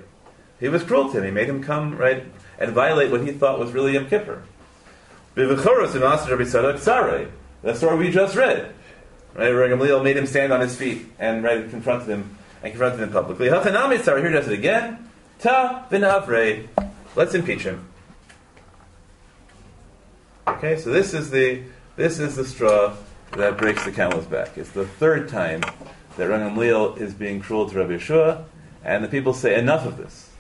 [0.62, 1.26] He was cruel to him.
[1.26, 2.24] He made him come, right,
[2.58, 4.44] and violate what he thought was really Yom Kippur.
[5.34, 5.58] The
[7.76, 8.74] story we just read.
[9.34, 13.00] Right, Rabbi Gamliel made him stand on his feet and right, confronted him and confronted
[13.00, 13.48] him publicly.
[13.48, 15.10] Hachanami Tzare, here does it again.
[15.40, 15.88] Ta.
[17.16, 17.88] Let's impeach him.
[20.48, 21.64] Okay, so this is the
[21.96, 22.96] this is the straw
[23.38, 24.58] that breaks the camel's back.
[24.58, 25.62] It's the third time
[26.18, 28.44] that Rabbi Gamliel is being cruel to Rabbi Yeshua,
[28.84, 30.31] and the people say enough of this.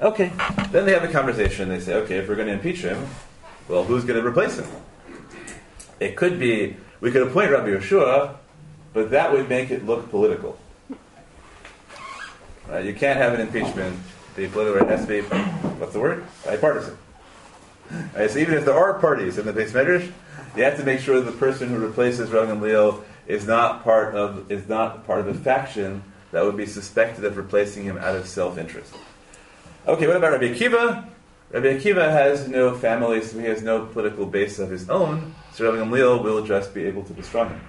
[0.00, 0.32] Okay,
[0.70, 1.68] then they have a conversation.
[1.68, 3.06] They say, okay, if we're going to impeach him,
[3.68, 4.66] well, who's going to replace him?
[6.00, 8.36] It could be we could appoint Rabbi Yeshua,
[8.94, 10.58] but that would make it look political.
[12.66, 12.84] Right?
[12.84, 13.98] You can't have an impeachment
[14.36, 14.82] be political.
[14.82, 16.24] It has to be what's the word?
[16.44, 16.96] Bipartisan.
[18.14, 20.08] Right, so even if there are parties in the base measures,
[20.56, 24.14] you have to make sure that the person who replaces Rabbi Gamliel is not part
[24.14, 28.14] of is not part of a faction that would be suspected of replacing him out
[28.14, 28.94] of self-interest.
[29.86, 31.08] Okay, what about Rabbi Akiva?
[31.50, 35.34] Rabbi Akiva has no family, so he has no political base of his own.
[35.54, 37.60] So Rabbi Gamliel will just be able to destroy him.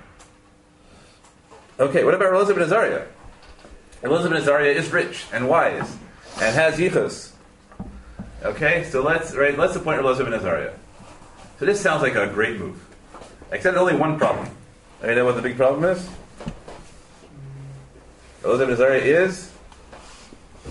[1.79, 3.05] Okay, what about Elazar ben Azariah?
[4.03, 5.97] Elazar ben Azaria is rich and wise
[6.41, 7.31] and has yichus.
[8.43, 10.73] Okay, so let's right, let's appoint Elazar ben Azariah.
[11.59, 12.83] So this sounds like a great move,
[13.51, 14.49] except only one problem.
[15.03, 16.07] You know what the big problem is?
[18.43, 19.51] Elazar ben Azaria is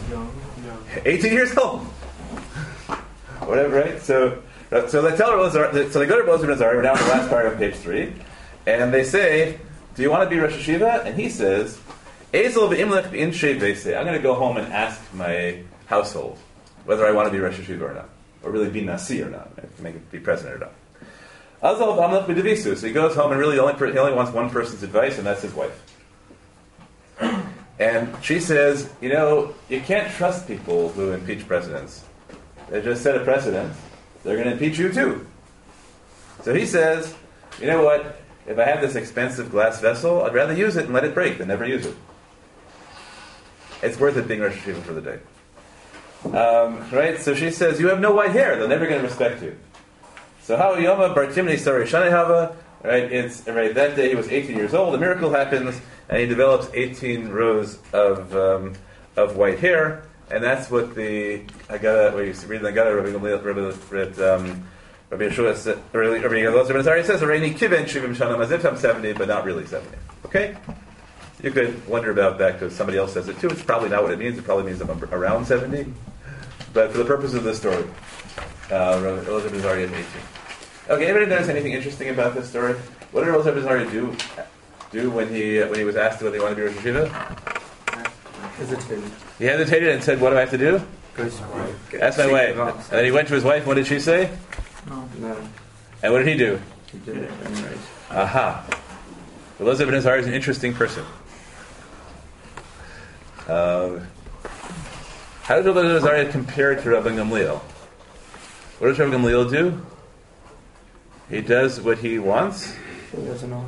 [0.09, 0.50] Young.
[0.97, 1.03] Yeah.
[1.05, 1.81] 18 years old.
[3.41, 4.03] Whatever, right?
[4.03, 6.97] So, uh, so they tell Elizabeth, so they go to Elazar ben Azariah, we're down
[6.97, 8.13] to the last paragraph, page 3,
[8.67, 9.59] and they say,
[9.95, 11.07] Do you want to be Rosh Hashiva?
[11.07, 11.79] And he says,
[12.33, 13.97] Ezel v'imlech shei veisei.
[13.97, 16.39] I'm going to go home and ask my household
[16.85, 18.09] whether I want to be Rosh Hashiva or not,
[18.43, 19.51] or really be Nasi or not,
[19.81, 20.73] make it be president or not.
[21.63, 22.77] Azal v'amlech b'devisu.
[22.77, 25.43] So he goes home and really only, he only wants one person's advice, and that's
[25.43, 25.90] his wife.
[27.81, 32.05] And she says, you know, you can't trust people who impeach presidents.
[32.69, 33.73] They just set a precedent.
[34.23, 35.27] They're going to impeach you too.
[36.43, 37.15] So he says,
[37.59, 38.21] you know what?
[38.47, 41.39] If I have this expensive glass vessel, I'd rather use it and let it break
[41.39, 41.97] than never use it.
[43.83, 45.19] It's worth it being Rosh for the day.
[46.37, 47.19] Um, right?
[47.19, 48.59] So she says, you have no white hair.
[48.59, 49.57] They're never going to respect you.
[50.43, 53.11] So how Yoma Bartimni Sari Shanehava, right?
[53.11, 54.95] It's right that day he was 18 years old.
[54.95, 58.75] A miracle happens, and he develops 18 rows of um,
[59.17, 62.13] of white hair, and that's what the Agada.
[62.13, 64.69] Where you read the Agada, Rabbi Gamliel, Rabbi Rabbi, um,
[65.09, 69.13] Rabbi Yeshua Rabbi Elazar ben Azariah says, "Areini kiven shivim shanam," as if I'm 70,
[69.15, 69.97] but not really 70.
[70.27, 70.57] Okay.
[71.43, 73.49] You could wonder about that because somebody else says it too.
[73.49, 74.37] It's probably not what it means.
[74.37, 75.91] It probably means I'm around 70.
[76.75, 77.85] But for the purpose of this story,
[78.71, 79.91] uh, Elizabeth is 18.
[80.91, 82.75] Okay, anybody notice anything interesting about this story?
[83.13, 84.15] What did Elazar ben Azariah do
[84.93, 87.37] do when he when he was asked whether he wanted to be Rosh Hashiva?
[88.59, 89.11] Hesitated.
[89.39, 90.83] He hesitated and said, "What do I have to do?"
[91.15, 91.91] Goes to wife.
[91.93, 92.53] That's my way.
[92.53, 93.67] And then he went to his wife.
[93.67, 94.31] What did she say?
[94.89, 95.09] No.
[95.19, 95.37] No,
[96.03, 96.61] And what did he do?
[96.93, 97.77] he did it anyway.
[98.11, 98.67] Aha.
[99.59, 101.05] Elazar ben Azariah is an interesting person.
[103.49, 104.07] Um,
[105.43, 107.59] how does Elazar ben Azariah compare to Rabbi Gamliel?
[108.79, 109.87] What does Rabbi Gamliel do?
[111.29, 112.75] He does what he wants
[113.17, 113.65] He doesn't know.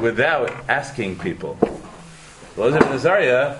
[0.00, 1.56] without asking people.
[2.56, 3.56] Elazar ben Azariah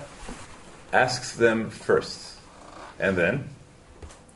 [0.93, 2.37] asks them first,
[3.01, 3.49] and then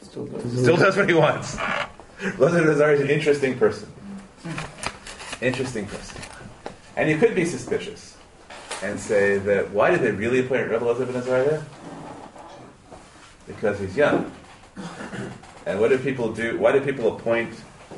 [0.03, 0.51] Still doesn't.
[0.63, 1.57] still does what he wants.
[1.57, 3.89] Elazar ben Azariah is an interesting person.
[5.41, 6.21] Interesting person.
[6.97, 8.17] And you could be suspicious
[8.83, 11.63] and say that why did they really appoint Rebbe Elazar ben Azariah?
[13.47, 14.31] Because he's young.
[15.67, 16.59] And what do people do?
[16.59, 17.51] Why do people appoint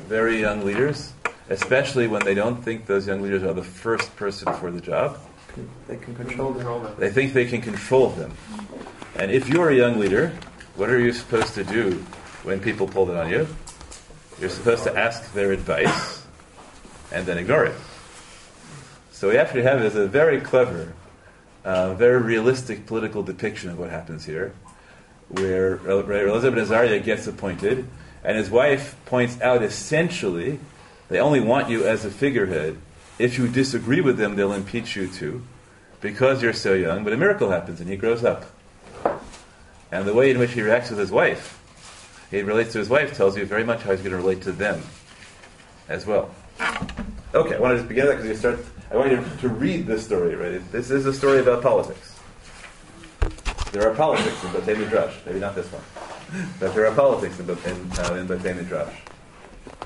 [0.07, 1.13] very young leaders?
[1.51, 5.19] Especially when they don't think those young leaders are the first person for the job.
[5.85, 6.95] They can control them.
[6.97, 8.31] They think they can control them.
[9.17, 10.29] And if you're a young leader,
[10.77, 12.05] what are you supposed to do
[12.43, 13.45] when people pull it on you?
[14.39, 16.25] You're supposed to ask their advice
[17.11, 17.75] and then ignore it.
[19.11, 20.93] So what we actually have is a very clever,
[21.65, 24.53] uh, very realistic political depiction of what happens here,
[25.27, 27.85] where Elazar ben Azariah gets appointed,
[28.23, 30.57] and his wife points out essentially
[31.11, 32.77] they only want you as a figurehead.
[33.19, 35.43] If you disagree with them, they'll impeach you too,
[35.99, 37.03] because you're so young.
[37.03, 38.45] But a miracle happens, and he grows up.
[39.91, 41.59] And the way in which he reacts with his wife,
[42.31, 44.53] he relates to his wife, tells you very much how he's going to relate to
[44.53, 44.81] them
[45.89, 46.33] as well.
[47.35, 48.59] Okay, I want to just begin that because you start.
[48.89, 50.71] I want you to read this story, right?
[50.71, 52.17] This is a story about politics.
[53.73, 55.15] there are politics in Batei Midrash.
[55.25, 55.83] Maybe not this one,
[56.57, 58.93] but there are politics in, in, uh, in Midrash.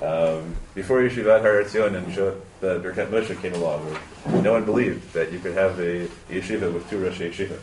[0.01, 2.13] Um, before Yeshivat Har Etzion and
[2.59, 3.97] the Birkat Moshe came along,
[4.43, 7.57] no one believed that you could have a yeshiva with two Rosh Yeshiva.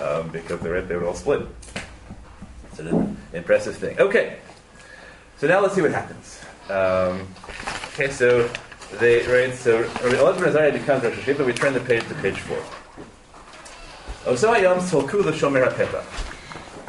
[0.00, 1.46] Um, because they were, they were all split.
[2.70, 3.98] It's an impressive thing.
[3.98, 4.38] Okay,
[5.38, 6.40] so now let's see what happens.
[6.70, 7.26] Um,
[7.92, 8.48] okay, so
[9.00, 9.52] they right.
[9.54, 11.44] So Elazar Azariah becomes Rosh Hashiva.
[11.44, 12.62] We turn the page to page four.
[14.24, 14.36] The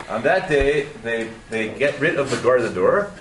[0.09, 3.11] On that day, they, they get rid of the guard of the door.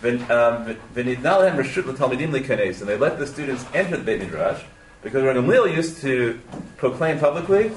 [0.00, 4.62] Um, Lehem reshut and they let the students enter the Beit Midrash
[5.02, 6.40] because Gamliel used to
[6.76, 7.72] proclaim publicly,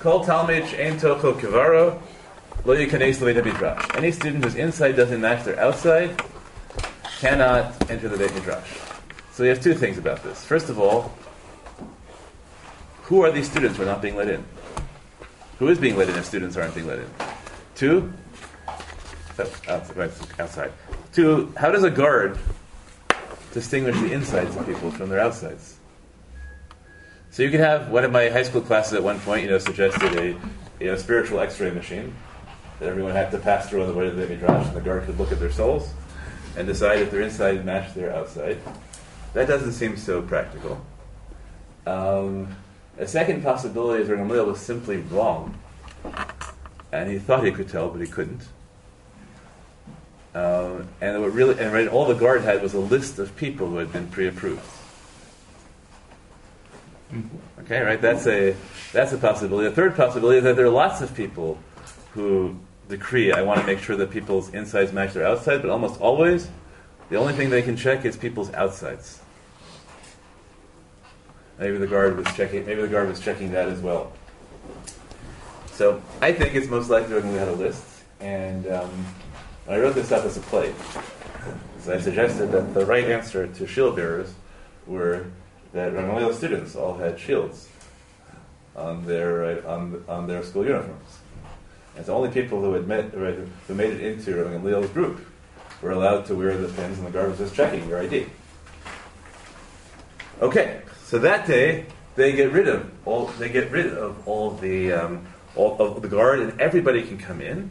[0.00, 2.02] "Kol talmid she'en tocho kivaro
[2.64, 6.20] lo yikanes l'Beit Midrash." Any student whose inside doesn't match their outside
[7.20, 8.78] cannot enter the Beit Midrash.
[9.32, 10.44] So we have two things about this.
[10.44, 11.12] First of all,
[13.02, 14.44] who are these students who are not being let in?
[15.60, 17.10] Who is being let in if students aren't being let in?
[17.76, 18.12] Two,
[19.38, 20.72] oh, outside, right, outside.
[21.14, 22.36] Two, how does a guard
[23.52, 25.76] distinguish the insides of people from their outsides?
[27.30, 29.58] So you could have one of my high school classes at one point, you know,
[29.58, 30.36] suggested a
[30.80, 32.12] you know, spiritual X-ray machine
[32.80, 35.04] that everyone had to pass through on the way to the midrash, and the guard
[35.04, 35.94] could look at their souls
[36.56, 38.58] and decide if their inside matched their outside.
[39.34, 40.84] That doesn't seem so practical.
[41.86, 42.56] Um,
[42.98, 45.56] a second possibility is Rabbi Gamliel was simply wrong,
[46.90, 48.48] and he thought he could tell, but he couldn't.
[50.34, 53.68] Um, and what really, and right, all the guard had was a list of people
[53.68, 54.62] who had been pre-approved.
[57.60, 58.00] Okay, right?
[58.00, 58.56] That's a
[58.92, 59.68] that's a possibility.
[59.68, 61.58] The third possibility is that there are lots of people
[62.12, 66.00] who decree, I want to make sure that people's insides match their outside, but almost
[66.00, 66.48] always,
[67.10, 69.20] the only thing they can check is people's outsides.
[71.58, 72.66] Maybe the guard was checking.
[72.66, 74.12] Maybe the guard was checking that as well.
[75.72, 77.84] So I think it's most likely we had a list,
[78.20, 79.06] and um,
[79.66, 80.74] I wrote this up as a play.
[81.80, 84.32] So I suggested that the right answer to shield bearers
[84.86, 85.26] were
[85.72, 87.68] that Ramallah students all had shields
[88.76, 91.18] on their uh, on, on their school uniforms.
[91.96, 95.26] And the only people who right, who made it into Ramalah's group
[95.80, 98.26] were allowed to wear the pins, and the guard was just checking your ID.
[100.42, 104.92] Okay, so that day they get rid of all they get rid of all the
[104.92, 107.70] um, all of the guard, and everybody can come in.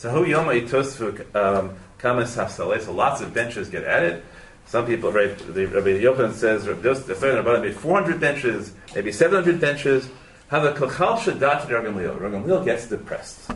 [0.00, 2.50] So hu yoma itosfu um, kamas.
[2.52, 4.22] So lots of benches get added.
[4.64, 5.36] Some people, right?
[5.36, 6.74] The, Rabbi Yochanan says the
[7.14, 10.08] third about maybe 400 benches, maybe 700 benches.
[10.48, 12.18] Have a kochal shadat Gamliel.
[12.18, 13.50] Gamliel gets depressed.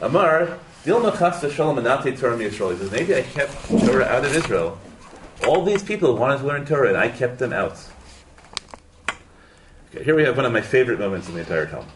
[0.00, 2.72] Amar dilma chasta shalom anate Torah Yisrael.
[2.72, 4.78] He says maybe I kept Torah out of Israel.
[5.46, 7.76] All these people wanted to learn Torah, and I kept them out.
[9.94, 11.90] Okay, here we have one of my favorite moments in the entire Talmud.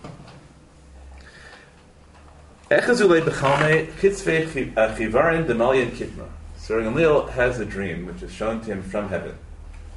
[6.59, 9.39] So Gamliel has a dream which is shown to him from heaven.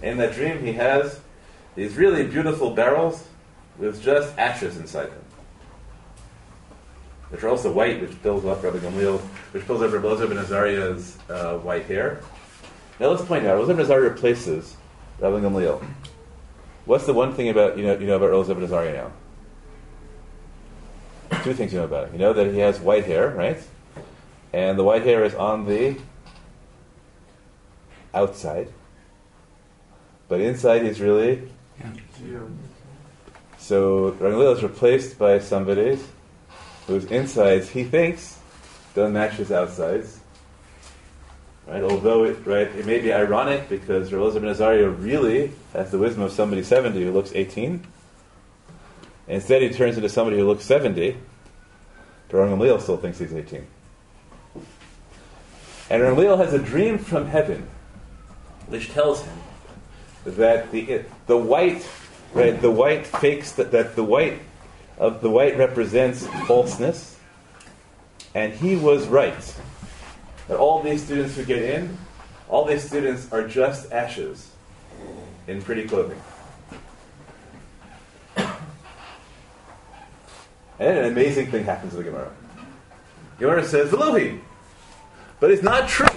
[0.03, 1.19] In that dream, he has
[1.75, 3.27] these really beautiful barrels
[3.79, 5.23] with just ashes inside them,
[7.29, 9.19] which are also white, which builds up Rabbi Gamliel,
[9.51, 12.21] which builds up Rabbi Elazar ben Azariah's uh, white hair.
[12.99, 14.77] Now let's point out, Elazar ben Azariah replaces
[15.17, 15.83] Rabbi Gamliel.
[16.85, 19.11] What's the one thing about you know you know about Elazar ben Azariah now?
[21.43, 22.13] Two things you know about him.
[22.13, 23.61] You know that he has white hair, right?
[24.51, 25.97] And the white hair is on the
[28.13, 28.67] outside.
[30.27, 31.49] But inside he's really
[33.57, 35.99] so Ranglil is replaced by somebody
[36.87, 38.39] whose insides he thinks
[38.95, 40.19] don't match his outsides.
[41.67, 41.83] Right?
[41.83, 46.23] Although it right, it may be ironic because Rabbi ben Azariah really has the wisdom
[46.23, 47.85] of somebody 70 who looks 18.
[49.27, 51.15] Instead, he turns into somebody who looks 70,
[52.29, 53.65] but Rangamliel still thinks he's 18.
[55.89, 57.67] And Rangamliel has a dream from heaven
[58.67, 59.37] which tells him
[60.25, 61.87] that the, the white,
[62.33, 64.39] right, the white fakes that, that the white
[64.99, 67.17] of the white represents falseness,
[68.35, 69.55] and he was right.
[70.47, 71.97] That all these students who get in,
[72.47, 74.51] all these students are just ashes
[75.47, 76.21] in pretty clothing.
[80.79, 82.31] And an amazing thing happens to the Gemara.
[83.37, 84.41] Gemara says, Elohim.
[85.39, 86.07] But it's not true.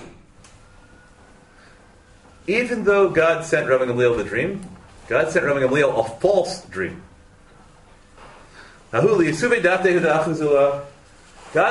[2.46, 4.61] Even though God sent Rabbi Gamliel the dream,
[5.09, 7.03] God sent Rabbi Gamliel a false dream.
[8.90, 9.05] God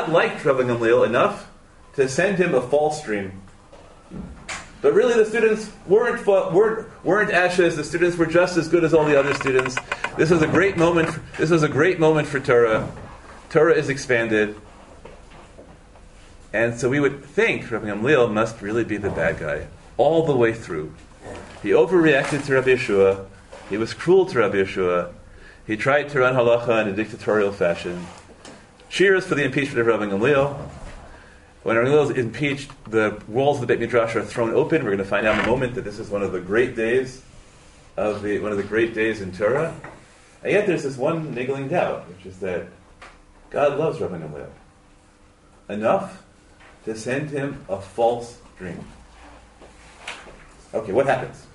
[0.09, 1.49] liked Rabbi Gamliel enough
[1.95, 3.40] to send him a false dream.
[4.81, 7.75] But really, the students weren't, weren't, weren't ashes.
[7.75, 9.77] The students were just as good as all the other students.
[10.17, 11.19] This was a great moment.
[11.37, 12.91] This was a great moment for Torah.
[13.49, 14.55] Torah is expanded.
[16.51, 19.67] And so we would think Rabbi Gamliel must really be the bad guy
[19.97, 20.93] all the way through.
[21.61, 23.27] He overreacted to Rabbi Yeshua.
[23.69, 25.13] He was cruel to Rabbi Yeshua.
[25.67, 28.07] He tried to run halacha in a dictatorial fashion.
[28.89, 30.69] Cheers for the impeachment of Rabbi Gamliel.
[31.63, 34.83] When Gamliel is impeached, the walls of the Beit Midrash are thrown open.
[34.83, 36.75] We're going to find out in a moment that this is one of the great
[36.75, 37.21] days
[37.95, 39.75] of the one of the great days in Torah.
[40.43, 42.67] And yet, there's this one niggling doubt, which is that
[43.51, 44.49] God loves Rabbi Gamliel
[45.69, 46.23] enough
[46.85, 48.83] to send him a false dream.
[50.73, 51.45] Okay, what happens?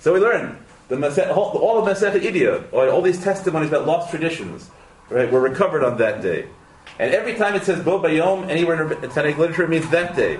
[0.00, 0.96] So we learn the
[1.32, 4.70] all of Masechet all all these testimonies about lost traditions,
[5.08, 6.46] right, were recovered on that day.
[6.98, 10.14] And every time it says Bo Bayom, anywhere in the Tanakh literature, it means that
[10.14, 10.38] day.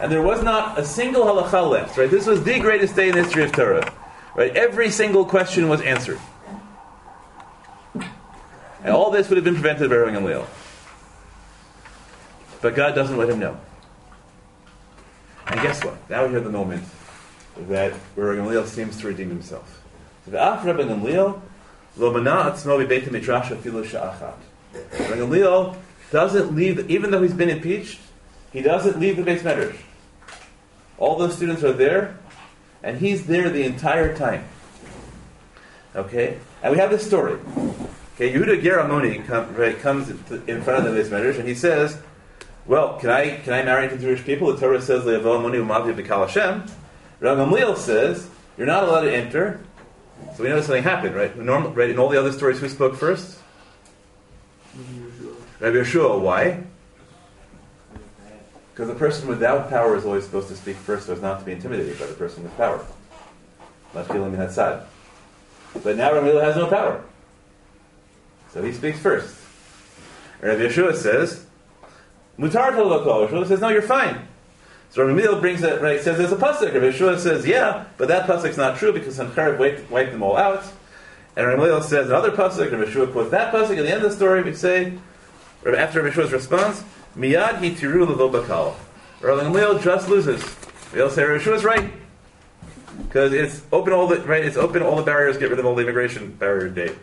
[0.00, 1.96] And there was not a single halacha left.
[1.98, 3.92] Right, this was the greatest day in the history of Torah.
[4.34, 6.18] Right, every single question was answered.
[7.94, 10.46] And all this would have been prevented by Rabbi Gamliel.
[12.62, 13.56] But God doesn't let him know.
[15.46, 15.98] And guess what?
[16.10, 16.84] Now we have the moment
[17.56, 19.82] that Rabbi Gamliel seems to redeem himself.
[20.24, 21.40] So V'af Rabbi Gamliel
[24.72, 25.76] Gamliel
[26.10, 28.00] doesn't leave, even though he's been impeached,
[28.52, 29.76] he doesn't leave the Beis Medrash.
[30.96, 32.18] All those students are there,
[32.82, 34.44] and he's there the entire time.
[35.94, 36.38] Okay?
[36.62, 37.38] And we have this story.
[38.14, 41.98] Okay, Yehuda Geramoni come, right, comes in front of the Beis Medrash, and he says,
[42.68, 44.52] well, can I can I marry into Jewish people?
[44.52, 46.64] The Torah says Le'avol Moni Umavi B'Kal Hashem.
[47.20, 49.60] Rav says you're not allowed to enter.
[50.36, 51.36] So we notice something happened, right?
[51.36, 51.90] Normal, right?
[51.90, 53.38] In all the other stories, who spoke first?
[55.58, 56.20] Rabbi Yeshua.
[56.20, 56.62] Why?
[58.72, 61.44] Because the person without power is always supposed to speak first, so as not to
[61.44, 62.84] be intimidated by the person with power.
[63.94, 64.82] Not feeling that side.
[65.82, 67.02] But now Rabbi has no power,
[68.52, 69.34] so he speaks first.
[70.40, 71.46] Rabbi Yeshua says.
[72.38, 72.70] Mutar.
[72.70, 74.27] Yeshua says, no, you're fine.
[74.90, 76.72] So Rabbi Gamliel brings it, right, says there's a pasuk.
[76.72, 80.36] Rabbi Yeshua says, yeah, but that pasuk's not true because Sancherev wiped, wiped them all
[80.36, 80.64] out.
[81.36, 83.76] And Rabbi Gamliel says another pasuk, Rabbi Yeshua quotes that pasuk.
[83.76, 84.94] At the end of the story, we say,
[85.66, 86.82] after Rabbi Yeshua's response,
[87.16, 88.74] Miyad hi tiru bakal.
[89.20, 90.42] Rabbi Gamliel just loses.
[90.92, 91.92] They'll say Rabbi Yeshua's right.
[93.02, 94.44] Because it's open all the right.
[94.44, 95.38] It's open all the barriers.
[95.38, 96.96] Get rid of all the immigration barrier date.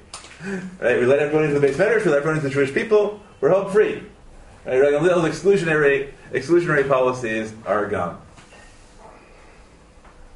[0.82, 1.00] Right.
[1.00, 2.04] We let everyone into the Beis Medrash.
[2.04, 3.22] We let everyone into the Jewish people.
[3.40, 4.04] We're home free.
[4.66, 8.20] Right, Gamliel's exclusionary, exclusionary policies are gone.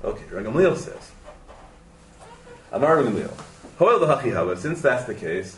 [0.03, 1.11] Okay, Rabbi Gamliel says,
[2.71, 3.33] Amar Rabbi Gamliel,
[3.79, 5.57] Hoel l'hachi since that's the case,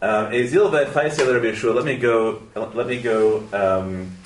[0.00, 4.16] um, Ezil chaysei Rabbi Yeshua, let me go, let me go, um,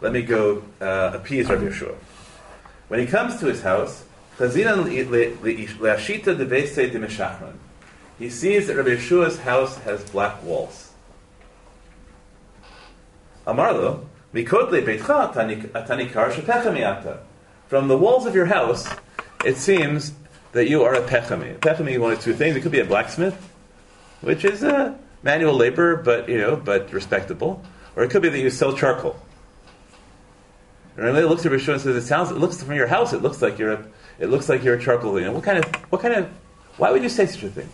[0.00, 1.94] let me go uh, appease Rabbi Yeshua.
[2.88, 4.04] When he comes to his house,
[4.38, 4.64] he sees
[8.66, 10.89] that Rabbi Yeshua's house has black walls.
[13.46, 17.18] Amarlo, mikodle beitcha atanikar shepecha miata.
[17.68, 18.88] From the walls of your house,
[19.44, 20.12] it seems
[20.52, 21.56] that you are a pechami.
[21.58, 22.56] Pechami, one of two things.
[22.56, 23.50] It could be a blacksmith,
[24.20, 27.62] which is a manual labor, but you know, but respectable,
[27.96, 29.16] or it could be that you sell charcoal.
[30.96, 32.30] And Rabbi looks at Rishon and says, "It sounds.
[32.30, 33.12] It looks from your house.
[33.12, 33.86] It looks like you're a.
[34.18, 35.18] It looks like you're a charcoal.
[35.18, 35.64] You know, what kind of?
[35.90, 36.28] What kind of?
[36.76, 37.68] Why would you say such a thing?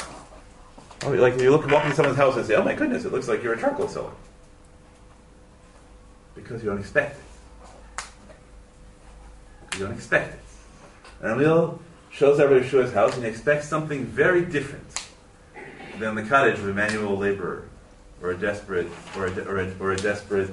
[0.00, 3.12] Oh, like if you look walk into someone's house and say, "Oh my goodness, it
[3.12, 4.12] looks like you're a charcoal seller,"
[6.34, 8.04] because you don't expect it.
[9.74, 10.40] You don't expect it.
[11.20, 15.04] And Emil shows Rabbi Yeshua's house and expects something very different
[15.98, 17.68] than the cottage of a manual laborer
[18.22, 18.86] or a desperate
[19.16, 20.50] or a, or a, or a desperate,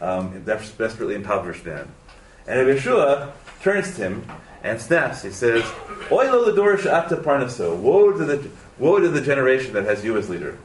[0.00, 1.88] um, desperately impoverished man.
[2.48, 3.30] And Rabbi Yeshua
[3.62, 4.26] turns to him
[4.64, 5.22] and snaps.
[5.22, 5.62] He says,
[6.08, 10.30] "Oilo l'dorish ata parnaso." Woe to the woe to the generation that has you as
[10.30, 10.56] leader.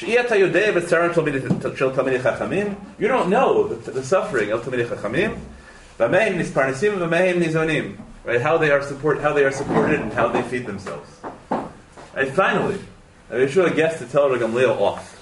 [0.00, 0.16] You
[3.08, 5.38] don't know the, the suffering of Talmidei Chachamim.
[8.24, 11.10] Right, how they are support, how they are supported, and how they feed themselves.
[12.14, 12.78] And finally,
[13.28, 15.16] Rabbi Yeshua gets to tell Rabbi Gamliel off.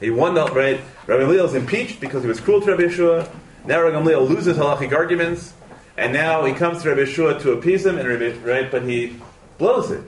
[0.00, 0.80] He won the right.
[1.06, 3.28] Rabbi Gamliel is impeached because he was cruel to Rabbi Yeshua.
[3.64, 5.52] Now Rabbi Gamliel loses halachic arguments,
[5.96, 9.16] and now he comes to Rabbi Yeshua to appease him, and Rabbi, right, but he
[9.58, 10.04] blows it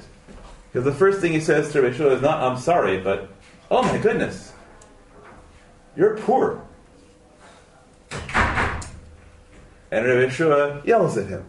[0.73, 3.29] because the first thing he says to Rabbi Yeshua is not "I'm sorry," but
[3.71, 4.53] "Oh my goodness,
[5.97, 6.61] you're poor."
[9.91, 11.45] And Rabbi Yeshua yells at him.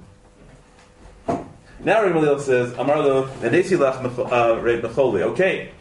[1.80, 5.72] Now Rabbi Gamliel says, "Amarlo nadesi lach uh, Reb Mecholi." Okay,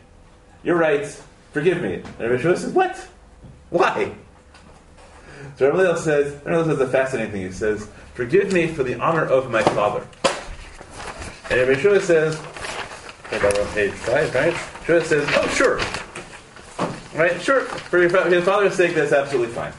[0.62, 1.06] you're right.
[1.52, 2.02] forgive me.
[2.18, 2.96] And Rabbi Yeshua says, what?
[3.70, 4.12] Why?
[5.56, 7.42] So Rabbi Gamliel says, Rabbi Gamliel says a fascinating thing.
[7.42, 10.06] He says, forgive me for the honor of my father.
[11.50, 12.40] And Rabbi Yeshua says,
[13.30, 14.52] I on page five, right?
[14.52, 15.78] Yeshua says, oh, sure.
[17.18, 17.60] Right, sure.
[17.62, 19.72] For your, fa- your father's sake, that's absolutely fine.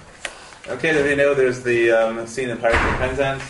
[0.68, 3.44] Okay, then you know there's the um, scene in Pirates of Penzance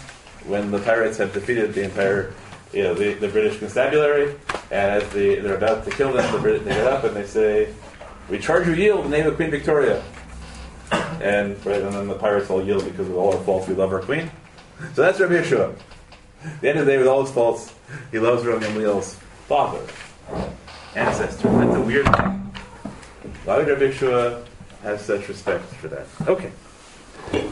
[0.48, 2.34] when the pirates have defeated the entire,
[2.74, 4.36] you know, the, the British constabulary,
[4.72, 7.74] and as the, they're about to kill them, the they get up and they say,
[8.30, 10.04] "We charge you yield in the name of Queen Victoria."
[11.22, 13.68] And right, and then the pirates all yield because of all our faults.
[13.68, 14.30] We love our queen.
[14.94, 15.76] So that's Rabbi Yeshua.
[16.44, 17.74] At the end of the day, with all his faults,
[18.12, 19.16] he loves Rabbi Gamliel's
[19.48, 19.82] father,
[20.96, 21.50] ancestor.
[21.50, 22.52] That's a weird thing.
[23.46, 24.46] Why would Rabbi Yeshua
[24.84, 26.06] have such respect for that?
[26.28, 26.52] Okay.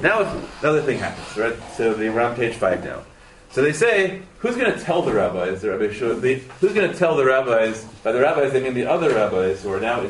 [0.02, 0.22] Now
[0.62, 1.56] another thing happens, right?
[1.76, 3.04] So the, on page five now.
[3.52, 6.98] So they say, who's going to tell the rabbis, the Rabbi the, who's going to
[6.98, 10.10] tell the rabbis, by the rabbis they mean the other rabbis who are now,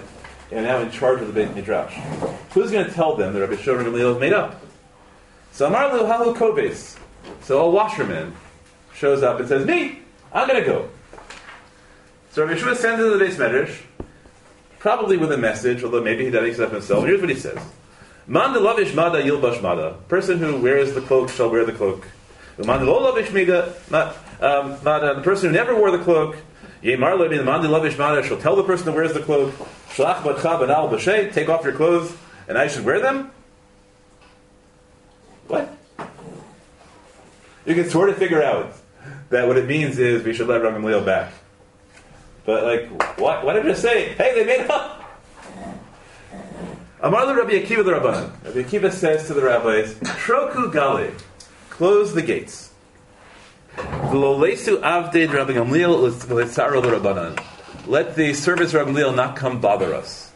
[0.53, 1.93] are now in charge of the Beit Midrash.
[2.53, 4.61] Who's going to tell them that Rabbi and Gamliel made up?
[5.51, 6.97] So Amar Lu Halu Kobes.
[7.41, 8.33] So a washerman
[8.93, 9.99] shows up and says, me,
[10.31, 10.89] I'm going to go.
[12.31, 13.81] So Rabbi Yeshua sends into the Beis Medrash,
[14.79, 17.05] probably with a message, although maybe he doesn't up himself.
[17.05, 17.59] Here's what he says.
[18.25, 19.97] Man lavish mada yilbash mada.
[20.07, 22.07] Person who wears the cloak shall wear the cloak.
[22.57, 22.67] Um.
[24.83, 26.37] The person who never wore the cloak.
[26.83, 29.53] Yemar lo the man de lavish mada shall tell the person who wears the cloak.
[29.91, 31.31] Shlach batcha banal b'shay.
[31.31, 32.15] Take off your clothes,
[32.47, 33.31] and I should wear them.
[35.47, 35.73] What?
[37.65, 38.73] You can sort of figure out
[39.29, 41.31] that what it means is we should let Ram Gamliel back.
[42.45, 43.45] But like, what?
[43.45, 44.09] What did it say?
[44.15, 44.99] Hey, they made up.
[46.99, 48.43] Amar the Rabbi Akiva the Rabbanan.
[48.43, 51.13] Rabbi Akiva says to the rabbis, Troku Gali,
[51.69, 52.71] close the gates.
[53.62, 53.62] V'lolesu avded Rabbi Gamliel l'tzaro the Rabbanan.
[57.85, 60.31] Let the service of Gamliel not come bother us.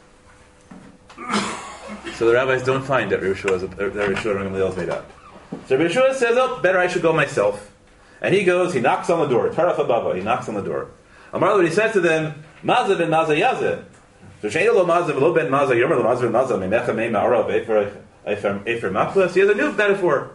[2.16, 5.10] So the rabbis don't find that Yeshua Gamliel is made up.
[5.68, 7.72] So Yeshua says, oh, better I should go myself.
[8.22, 9.50] And he goes, he knocks on the door.
[9.50, 10.90] Taraf Ababa, he knocks on the door.
[11.32, 13.84] Amar he says to them, Mazah ben Mazah Yazeh.
[14.42, 17.46] So Shein lo Mazah v'lo ben Mazah yomer lo Mazah ben Mazah memecha mei ma'ara
[17.46, 17.92] v'efer
[18.26, 19.34] efer efer maklas.
[19.34, 20.32] He has a new metaphor.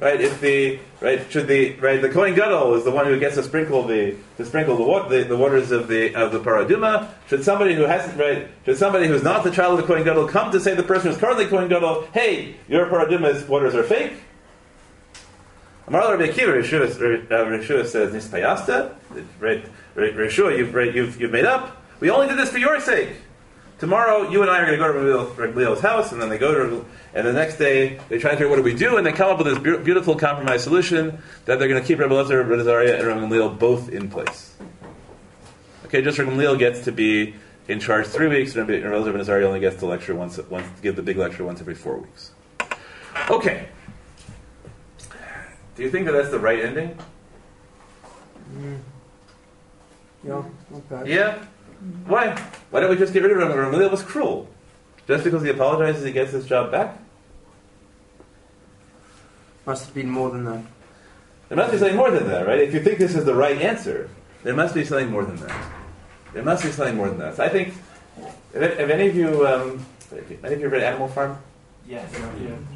[0.00, 3.34] Right, if the right should the right the Kohen Gadol is the one who gets
[3.34, 6.68] to sprinkle the to sprinkle the water the, the waters of the of the parah
[6.68, 7.08] adumah.
[7.28, 10.28] Should somebody who hasn't right should somebody who's not the child of the Kohen Gadol
[10.28, 13.82] come to say the person who's currently Kohen Gadol, hey, your parah adumah's waters are
[13.82, 14.12] fake?
[15.88, 18.94] Amar Rabbi Akiva, Rishua uh, says, Nispayasta,
[19.40, 19.64] right,
[19.96, 21.82] Rishua, you've, right, you've, you've made up.
[21.98, 23.08] We only did this for your sake.
[23.78, 26.38] Tomorrow, you and I are going to go to Rabbi Leo's house, and then they
[26.38, 28.96] go to, and the next day, they try to figure out what do we do,
[28.96, 32.00] and they come up with this beau- beautiful compromise solution that they're going to keep
[32.00, 34.56] Rabbi Lezer, Rabbi Zariah, and Rabbi Leo both in place.
[35.84, 37.36] Okay, just Rabbi Leo gets to be
[37.68, 40.66] in charge three weeks, and Rabbi Lezer and Zariah only gets to lecture once, once,
[40.82, 42.32] give the big lecture once every four weeks.
[43.30, 43.68] Okay.
[45.76, 46.98] Do you think that that's the right ending?
[48.56, 48.78] Mm.
[50.24, 51.06] Yeah, not bad.
[51.06, 51.44] Yeah.
[52.06, 52.34] Why?
[52.70, 53.48] Why don't we just get rid of him?
[53.48, 54.48] Ramilil was cruel.
[55.06, 56.98] Just because he apologizes, he gets his job back.
[59.64, 60.62] Must have been more than that.
[61.48, 62.60] There must be something more than that, right?
[62.60, 64.10] If you think this is the right answer,
[64.42, 65.70] there must be something more than that.
[66.34, 67.36] There must be something more than that.
[67.36, 67.74] So I think,
[68.52, 71.38] if, if any of you, um, if any of you read Animal Farm?
[71.86, 72.12] Yes.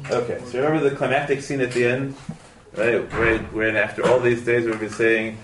[0.09, 2.15] Okay, so remember the climactic scene at the end,
[2.75, 3.11] right?
[3.13, 5.37] Where, when after all these days we've been saying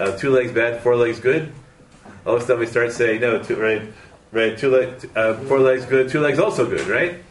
[0.00, 1.52] uh, two legs bad, four legs good.
[2.26, 3.82] All of a sudden we start saying no, two, right?
[4.32, 7.22] Right, two legs, uh, four legs good, two legs also good, right?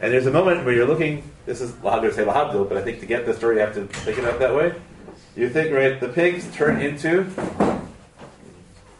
[0.00, 1.22] And there's a moment where you're looking.
[1.46, 3.86] This is to say lahabdil, but I think to get the story you have to
[3.86, 4.74] think it up that way.
[5.36, 7.30] You think right, the pigs turn into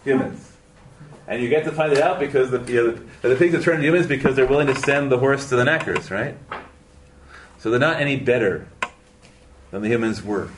[0.05, 0.53] humans.
[1.26, 3.76] And you get to find it out because the, you know, the, pigs have turned
[3.76, 6.36] into humans because they're willing to send the horse to the knackers, right?
[7.59, 8.66] So they're not any better
[9.70, 10.49] than the humans were.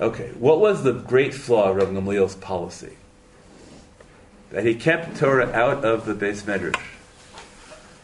[0.00, 2.97] Okay, what was the great flaw of Rabbi Gamliel's policy?
[4.50, 6.80] That he kept Torah out of the Beis Medrash.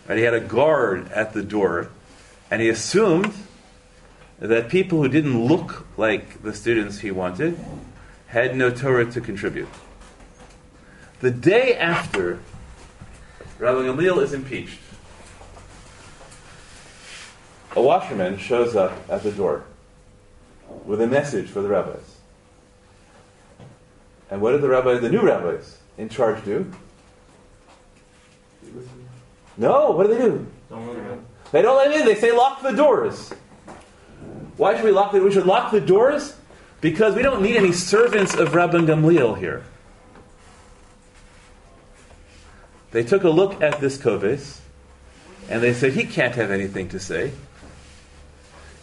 [0.08, 0.18] Right?
[0.18, 1.88] He had a guard at the door,
[2.50, 3.32] and he assumed
[4.38, 7.58] that people who didn't look like the students he wanted
[8.26, 9.68] had no Torah to contribute.
[11.20, 12.40] The day after
[13.58, 14.80] Rabbi Gamliel is impeached,
[17.76, 19.64] a washerman shows up at the door
[20.84, 22.16] with a message for the rabbis.
[24.30, 26.70] And what did the rabbis, the new rabbis in charge do?
[29.56, 30.46] No, what do they do?
[30.70, 32.06] Don't They don't let him in.
[32.06, 33.32] They say lock the doors.
[34.56, 36.36] Why should we lock the We should lock the doors
[36.80, 39.64] because we don't need any servants of Rabban Gamliel here.
[42.94, 44.60] they took a look at this Koves,
[45.48, 47.32] and they said, he can't have anything to say.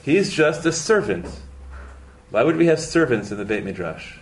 [0.04, 1.26] He's just a servant.
[2.30, 4.18] Why would we have servants in the Beit Midrash?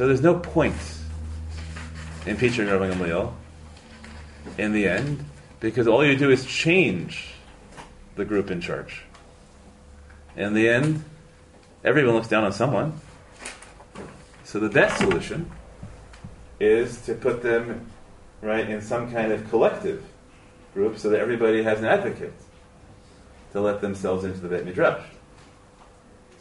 [0.00, 0.80] So there's no point
[2.24, 3.34] impeaching Rabbi Gamliel
[4.56, 5.22] in the end,
[5.60, 7.34] because all you do is change
[8.16, 9.02] the group in charge.
[10.36, 11.04] In the end,
[11.84, 12.98] everyone looks down on someone.
[14.42, 15.50] So the best solution
[16.58, 17.86] is to put them
[18.40, 20.02] right in some kind of collective
[20.72, 22.32] group so that everybody has an advocate
[23.52, 25.04] to let themselves into the Beit Midrash.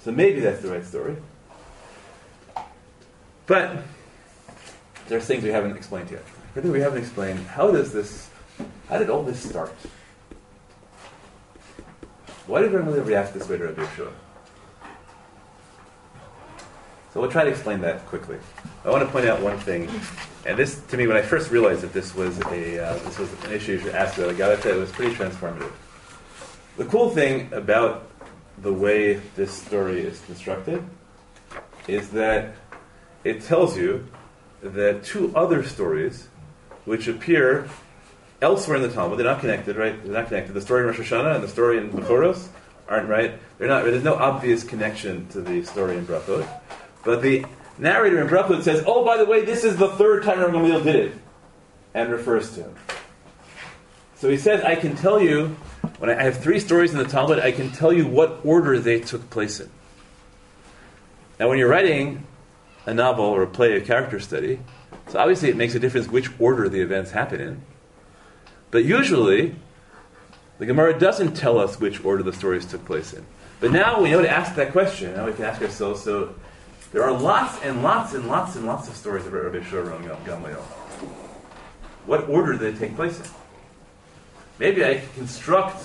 [0.01, 1.17] So maybe that's the right story.
[3.49, 3.81] But
[5.07, 6.23] there's things we haven't explained yet.
[6.55, 8.29] I we haven't explained how does this,
[8.87, 9.71] how did all this start?
[12.45, 14.11] Why did Rabbi react this way to Rabbi Yeshua?
[17.11, 18.37] So we'll try to explain that quickly.
[18.85, 19.89] I want to point out one thing,
[20.45, 23.33] and this, to me, when I first realized that this was a uh, this was
[23.45, 25.71] an issue you should ask about Galata, it was pretty transformative.
[26.77, 28.11] The cool thing about
[28.59, 30.83] the way this story is constructed
[31.87, 32.53] is that
[33.23, 34.07] it tells you
[34.61, 36.27] that two other stories,
[36.85, 37.67] which appear
[38.41, 40.01] elsewhere in the Talmud, they're not connected, right?
[40.03, 40.53] They're not connected.
[40.53, 42.47] The story in Rosh Hashanah and the story in Bechoros
[42.87, 43.39] aren't right.
[43.57, 43.83] They're not.
[43.83, 46.47] There's no obvious connection to the story in Brachot.
[47.03, 47.45] But the
[47.77, 50.83] narrator in Brachot says, "Oh, by the way, this is the third time Rabbi Gamliel
[50.83, 51.13] did it,"
[51.93, 52.75] and refers to him.
[54.15, 55.55] So he says, "I can tell you
[55.99, 58.99] when I have three stories in the Talmud, I can tell you what order they
[58.99, 59.69] took place in."
[61.39, 62.25] Now, when you're writing
[62.85, 64.59] a novel or a play, a character study,
[65.07, 67.61] so obviously it makes a difference which order the events happen in.
[68.71, 69.55] But usually,
[70.59, 73.25] the Gemara doesn't tell us which order the stories took place in.
[73.59, 75.15] But now we know to ask that question.
[75.15, 76.35] Now we can ask ourselves, so
[76.91, 80.61] there are lots and lots and lots and lots of stories about Rabbi and Gamliel.
[82.05, 83.25] What order did they take place in?
[84.59, 85.83] Maybe I construct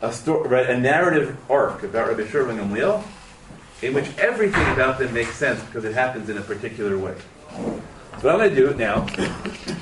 [0.00, 2.30] a, right, a narrative arc about Rabbi and
[2.60, 3.02] Gamliel
[3.82, 7.14] in which everything about them makes sense because it happens in a particular way.
[7.50, 9.06] So what I'm going to do now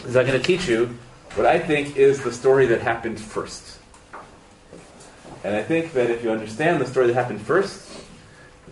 [0.04, 0.98] is I'm going to teach you
[1.34, 3.78] what I think is the story that happened first.
[5.44, 7.88] And I think that if you understand the story that happened first,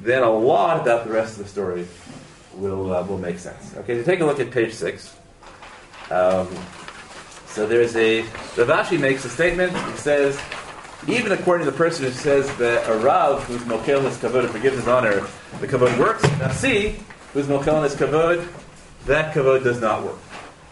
[0.00, 1.86] then a lot about the rest of the story
[2.54, 3.76] will uh, will make sense.
[3.78, 5.14] Okay, so take a look at page six.
[6.10, 6.48] Um,
[7.46, 8.22] so there's a
[8.56, 9.72] Rav Ashi makes a statement.
[9.72, 10.38] He says,
[11.06, 14.50] even according to the person who says that a Rav who's mokel his kavod and
[14.50, 15.26] forgives his honor,
[15.60, 16.22] the kavod works.
[16.38, 17.00] Nasi
[17.32, 18.46] who's mokel his kavod,
[19.06, 20.18] that kavod does not work.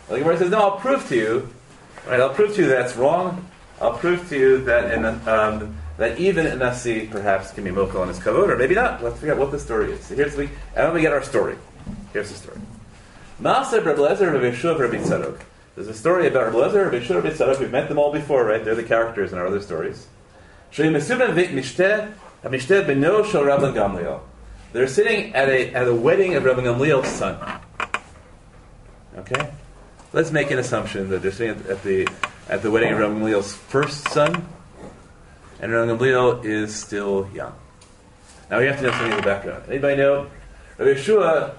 [0.09, 1.49] The Gemara says, no, I'll prove to you.
[2.07, 3.49] Right, I'll prove to you that's wrong.
[3.81, 8.01] I'll prove to you that in um, that even a nasi perhaps can be mokel
[8.01, 9.03] on his kavod, or maybe not.
[9.03, 10.05] Let's figure out what the story is.
[10.05, 11.57] So here's we, and then we get our story.
[12.13, 12.59] Here's the story.
[13.43, 15.41] Maaseh Rabbi Lezer Yeshua Rabbi Tzadok.
[15.77, 17.61] There's a story about Rabbi Lezer Rabbi Yeshua Rabbi Tzadok.
[17.61, 18.65] We've met them all before, right?
[18.65, 20.07] They're the characters in our other stories.
[24.73, 27.61] They're sitting at a at a wedding of Rabbi Gamliel's son.
[29.19, 29.51] Okay,
[30.15, 32.09] let's make an assumption that they're sitting at, at the
[32.49, 34.49] at the wedding of Rabbi Gamliel's first son,
[35.61, 37.53] and Rabbi Gamliel is still young.
[38.51, 39.65] Now we have to know something of the background.
[39.69, 40.31] Anybody know?
[40.79, 41.55] Rabbi Yeshua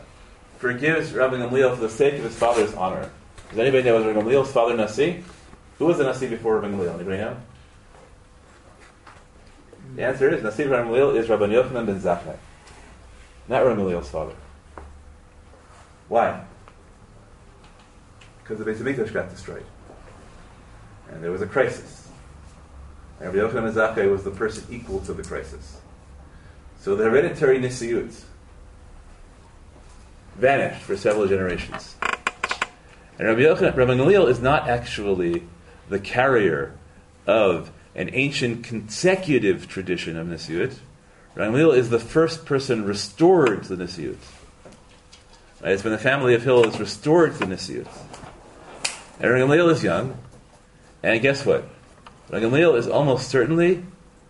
[0.57, 3.11] forgives Rabbi Gamliel for the sake of his father's honor.
[3.49, 5.23] Does anybody know was Rabbi Gamliel's father Nasi?
[5.77, 6.95] Who was the Nasi before Rabbi Gamliel?
[6.95, 7.37] Anybody know?
[9.95, 12.35] The answer is Nasi Rabbi Gamliel is Rabbi Yochanan ben Zakkai,
[13.47, 14.35] not Rabbi Gamliel's father.
[16.09, 16.43] Why?
[18.43, 19.65] Because the Beit Hamikdash got destroyed,
[21.09, 22.09] and there was a crisis.
[23.19, 25.79] And Rabbi Yochanan ben Zakkai was the person equal to the crisis.
[26.81, 28.23] So the hereditary Nisiyut
[30.35, 31.95] vanished for several generations.
[33.17, 35.43] And Rabbi, Yochanan, Rabbi Gamliel is not actually
[35.89, 36.73] the carrier
[37.25, 40.77] of an ancient consecutive tradition of Nisiut.
[41.35, 44.17] Rabbi Gamliel is the first person restored to the Nisiut.
[45.61, 45.71] Right?
[45.71, 47.87] It's when the family of Hill is restored to the Nisiut.
[49.19, 50.15] And Rabbi Gamliel is young,
[51.01, 51.67] and guess what?
[52.29, 53.83] Rabbi Gamliel is almost certainly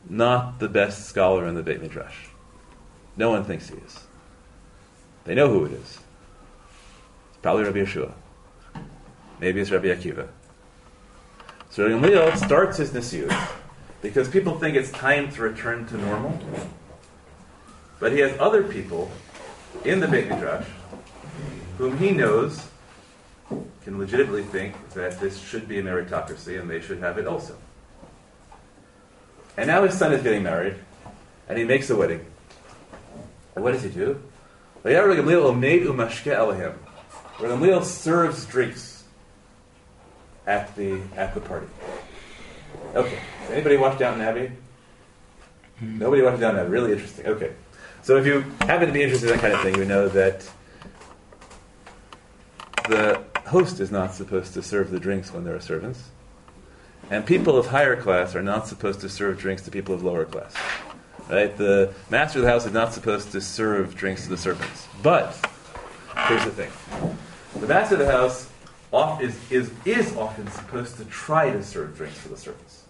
[0.09, 2.27] not the best scholar in the Beit Midrash.
[3.17, 3.99] No one thinks he is.
[5.25, 5.99] They know who it is.
[7.29, 8.13] It's probably Rabbi Yeshua.
[9.39, 10.27] Maybe it's Rabbi Akiva.
[11.69, 13.49] So Rabbi Gamliel starts his Nisiut
[14.01, 16.39] because people think it's time to return to normal.
[17.99, 19.11] But he has other people
[19.83, 20.65] in the Beit Midrash
[21.77, 22.67] whom he knows
[23.83, 27.55] can legitimately think that this should be a meritocracy and they should have it also.
[29.55, 30.75] And now his son is getting married,
[31.49, 32.25] and he makes a wedding.
[33.55, 34.21] And what does he do?
[34.83, 34.93] Rabbi
[37.55, 38.96] Gamliel serves drinks
[40.47, 41.67] at the at the party.
[42.95, 43.19] Okay.
[43.51, 44.51] Anybody watch Downton Abbey?
[45.79, 46.71] Nobody watched Downton Abbey.
[46.71, 47.27] Really interesting.
[47.27, 47.53] Okay.
[48.01, 50.49] So if you happen to be interested in that kind of thing, you know that
[52.87, 56.09] the host is not supposed to serve the drinks when there are servants,
[57.11, 60.25] and people of higher class are not supposed to serve drinks to people of lower
[60.25, 60.55] class.
[61.29, 61.55] Right?
[61.57, 64.87] The master of the house is not supposed to serve drinks to the servants.
[65.03, 65.37] But
[66.27, 66.71] here's the thing:
[67.59, 68.49] the master of the house
[68.91, 72.83] oft is, is, is often supposed to try to serve drinks for the servants.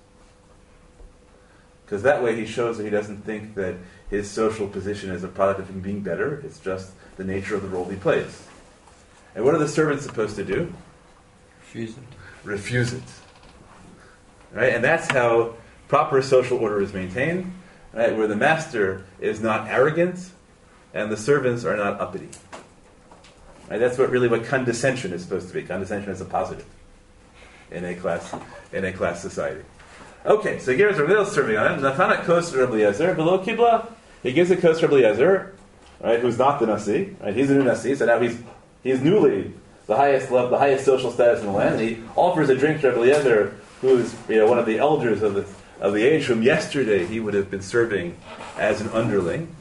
[1.86, 3.76] Because that way he shows that he doesn't think that
[4.10, 7.62] his social position is a product of him being better, it's just the nature of
[7.62, 8.46] the role he plays.
[9.36, 10.74] And what are the servants supposed to do?
[11.60, 12.04] Refuse it.
[12.44, 13.04] Refuse it.
[14.52, 14.74] Right?
[14.74, 15.54] And that's how
[15.88, 17.54] proper social order is maintained,
[17.94, 18.16] right?
[18.16, 20.32] Where the master is not arrogant
[20.94, 22.30] and the servants are not uppity.
[23.70, 23.80] Right?
[23.80, 25.64] That's what really what condescension is supposed to be.
[25.64, 26.66] Condescension is a positive
[27.72, 28.34] in a class
[28.72, 29.64] in a class society.
[30.26, 31.82] Okay, so here's a little serving on it.
[31.82, 33.90] Natana kos Rabbi below kibla.
[34.24, 35.02] He gives a kos Rabbi
[36.02, 36.20] right?
[36.20, 37.36] Who's not the nasi, right?
[37.36, 38.38] He's a new nasi, so now he's
[38.84, 39.54] he's newly
[39.86, 41.80] the highest level, the highest social status in the land.
[41.80, 43.52] And he offers a drink to Rabbi
[43.82, 45.46] who's you know one of the elders of the
[45.80, 48.18] of the age, whom yesterday he would have been serving
[48.58, 49.56] as an underling.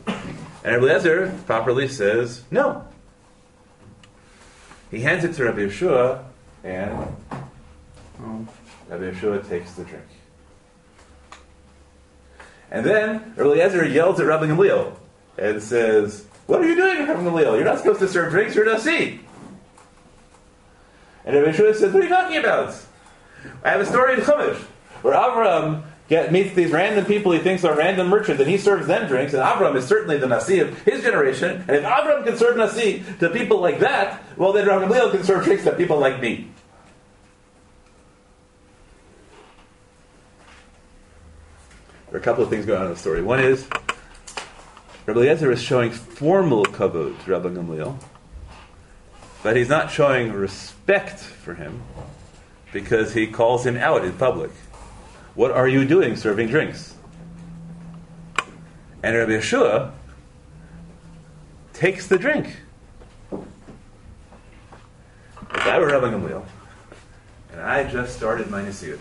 [0.64, 2.86] And Rabbi properly says no.
[4.90, 6.22] He hands it to Rabbi Yeshua,
[6.62, 7.16] and
[8.22, 8.46] Oh.
[8.88, 10.04] Rabbi Yeshua takes the drink.
[12.70, 14.94] And then Eliezer yells at Rabbi Gamliel
[15.38, 17.56] and says, What are you doing, Rabbi Gamliel?
[17.56, 19.20] You're not supposed to serve drinks, you're Nasi.
[21.24, 22.74] And Rabbi Yeshua says, What are you talking about?
[23.62, 24.60] I have a story in Chumash
[25.02, 28.86] where Avram get, meets these random people he thinks are random merchants and he serves
[28.86, 31.64] them drinks, and Avram is certainly the Nasi of his generation.
[31.68, 35.24] And if Avram can serve Nasi to people like that, well, then Rabbi Gamliel can
[35.24, 36.48] serve drinks to people like me.
[42.06, 43.20] There are a couple of things going on in the story.
[43.20, 43.66] One is
[45.06, 47.96] Rabbi Eliezer is showing formal kavod to Rabbi Gamliel,
[49.42, 51.82] but he's not showing respect for him
[52.72, 54.50] because he calls him out in public.
[55.36, 56.94] What are you doing serving drinks?
[59.02, 59.92] And Rabbi Yeshua
[61.74, 62.56] takes the drink.
[63.30, 66.42] If I were Rabbi Gamliel,
[67.52, 68.98] and I just started my Nisiyut,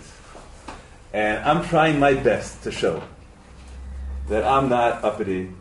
[1.14, 3.02] and I'm trying my best to show
[4.28, 5.54] that I'm not uppity,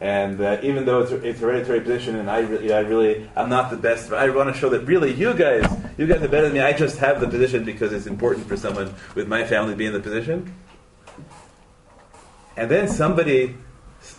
[0.00, 3.50] and that even though it's, it's a hereditary position, and I really, I really, I'm
[3.50, 6.46] not the best, I want to show that really you guys, you guys are better
[6.46, 6.60] than me.
[6.60, 9.84] I just have the position because it's important for someone with my family to be
[9.84, 10.54] in the position.
[12.56, 13.56] And then somebody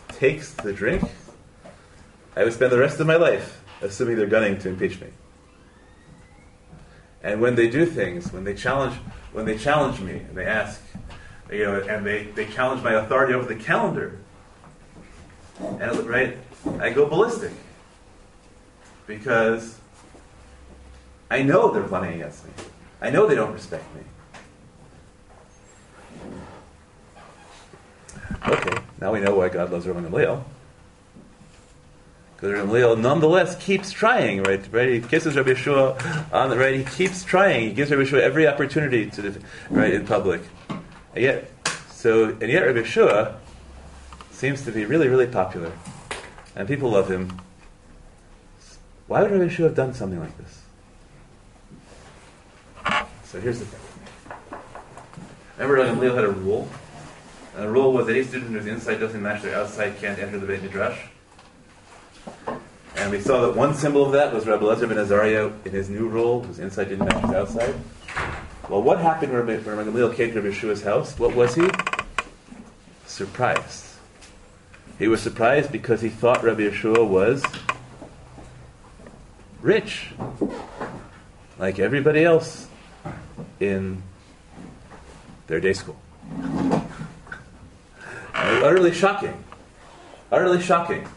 [0.09, 1.03] takes the drink.
[2.35, 5.07] I would spend the rest of my life assuming they're gunning to impeach me.
[7.23, 8.95] And when they do things, when they challenge,
[9.33, 10.81] when they challenge me, and they ask,
[11.51, 14.19] you know, and they, they challenge my authority over the calendar,
[15.79, 16.37] and right,
[16.79, 17.51] I go ballistic
[19.07, 19.77] because
[21.29, 22.51] I know they're plotting against me.
[23.01, 24.01] I know they don't respect me.
[28.47, 30.43] Okay, now we know why God loves Rabbi Gamliel.
[32.35, 34.65] Because Gamliel nonetheless keeps trying, right?
[34.71, 34.89] Right?
[34.89, 36.75] He kisses Rabbi Yeshua on the right.
[36.75, 37.67] He keeps trying.
[37.67, 39.39] He gives Rabbi Yeshua every opportunity to,
[39.69, 40.41] right, in public.
[40.69, 41.51] And yet,
[41.91, 43.35] so and yet Rabbi Yeshua
[44.41, 45.71] seems to be really, really popular,
[46.55, 47.39] and people love him.
[49.05, 50.63] Why would Rabbi Yeshua have done something like this?
[53.23, 54.59] So here's the thing.
[55.59, 56.67] Remember, Rabbi Gamliel had a rule.
[57.53, 60.39] And the rule was that any student whose inside doesn't match their outside can't enter
[60.39, 60.99] the Beit Midrash.
[62.95, 65.87] And we saw that one symbol of that was Rabbi Elazar ben Azariah in his
[65.87, 67.75] new role, whose inside didn't match his outside.
[68.69, 71.19] Well, what happened when Rabbi, when came to Rabbi Yeshua's house?
[71.19, 71.69] What was he?
[73.05, 73.90] Surprised.
[75.01, 77.43] He was surprised because he thought Rabbi Yeshua was
[79.59, 80.11] rich,
[81.57, 82.67] like everybody else
[83.59, 84.03] in
[85.47, 85.99] their day school.
[88.35, 89.43] Utterly shocking,
[90.31, 91.07] utterly shocking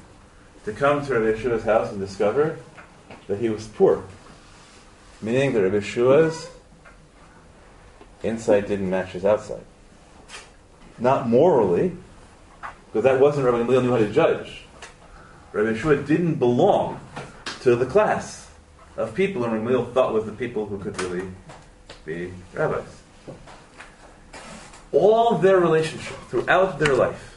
[0.65, 2.59] to come to Rabbi Yeshua's house and discover
[3.27, 4.03] that he was poor,
[5.21, 6.49] meaning that Rabbi Yeshua's
[8.23, 9.67] inside didn't match his outside.
[10.99, 11.99] Not morally,
[12.95, 14.63] because that wasn't Rabbi Gamliel knew how to judge.
[15.51, 17.01] Rabbi Yeshua didn't belong
[17.63, 18.49] to the class
[18.97, 21.27] of people whom Rabbi thought was the people who could really
[22.05, 22.85] be rabbis.
[24.93, 27.37] All their relationship throughout their life,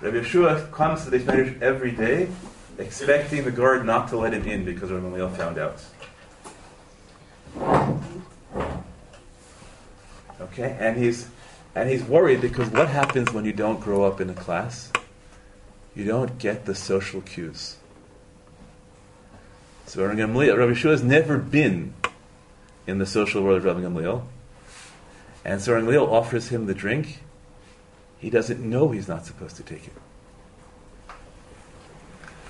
[0.00, 2.30] Rabbi Yeshua comes to the Spanish every day
[2.78, 5.84] expecting the guard not to let him in because Rabbi Gamliel found out.
[10.40, 11.28] Okay, and he's
[11.74, 14.90] and he's worried because what happens when you don't grow up in a class?
[15.94, 17.76] You don't get the social cues.
[19.86, 21.94] So Rabbi Gamliel, Yeshua has never been
[22.86, 24.22] in the social world of Rabbi Gamliel.
[25.44, 27.22] And so Gamliel offers him the drink.
[28.18, 29.92] He doesn't know he's not supposed to take it.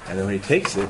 [0.06, 0.88] And then when he takes it,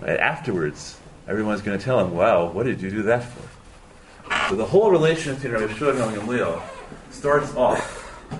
[0.00, 3.57] right afterwards, everyone's going to tell him, wow, what did you do that for?
[4.50, 6.62] The whole relation between Rabbi Yeshua and Rabbi Gamliel
[7.10, 8.32] starts off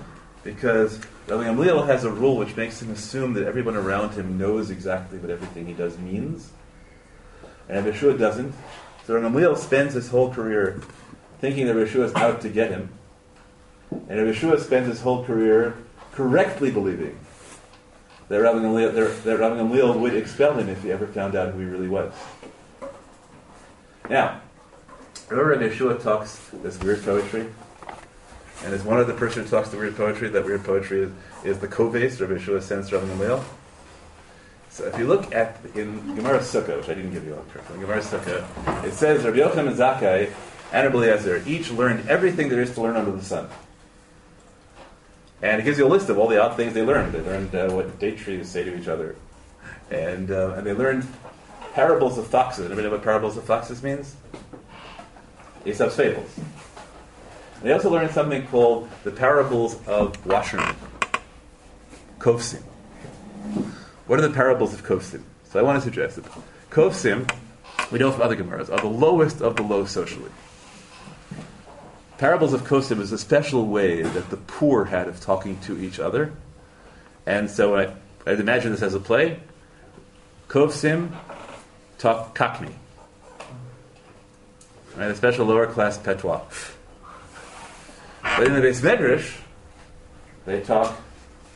[0.43, 4.71] because Rabbi Gamliel has a rule which makes him assume that everyone around him knows
[4.71, 6.49] exactly what everything he does means.
[7.67, 8.55] And Rabbi Yeshua doesn't.
[9.05, 10.81] So Rabbi Gamliel spends his whole career
[11.41, 12.89] thinking that Rabbi Yeshua is out to get him.
[13.91, 15.77] And Rabbi Yeshua spends his whole career
[16.13, 17.19] correctly believing
[18.29, 21.59] that Rabbi Gamliel, that Rabbi Gamliel would expel him if he ever found out who
[21.59, 22.11] he really was.
[24.09, 24.41] Now,
[25.29, 27.47] remember Rabbi Yeshua talks this weird poetry?
[28.63, 31.11] And as one of the person who talks the weird poetry, that weird poetry is,
[31.43, 33.43] is the koves Rabbi Yeshua sends Rabbi Gamliel.
[34.69, 37.75] So if you look at in Gemara Sukkah, which I didn't give you all correctly,
[37.75, 40.31] in Gemara Sukkah, it says Rabbi Yochanan and Zakkai
[40.71, 43.49] and Rabbi each learned everything there is to learn under the sun.
[45.41, 47.13] And it gives you a list of all the odd things they learned.
[47.13, 49.15] They learned uh, what date trees say to each other.
[49.89, 51.07] And, uh, and they learned
[51.73, 52.65] parables of foxes.
[52.65, 54.15] Anybody know what parables of foxes means?
[55.65, 56.29] Aesop's fables.
[57.61, 60.75] They also learned something called the parables of washermen.
[62.19, 62.61] Kofsim.
[64.07, 65.23] What are the parables of Kofsim?
[65.51, 66.25] So I want to suggest that
[66.69, 67.29] Kofsim,
[67.91, 70.31] we know from other Gemaras, are the lowest of the low socially.
[72.17, 75.99] Parables of Kofsim is a special way that the poor had of talking to each
[75.99, 76.33] other.
[77.25, 77.93] And so I,
[78.25, 79.39] I'd imagine this as a play.
[80.47, 81.11] Kofsim
[81.97, 82.73] talk Cockney.
[84.99, 86.41] Right, a special lower class patois.
[88.21, 89.33] But in the Beis Medrash,
[90.45, 90.93] they talk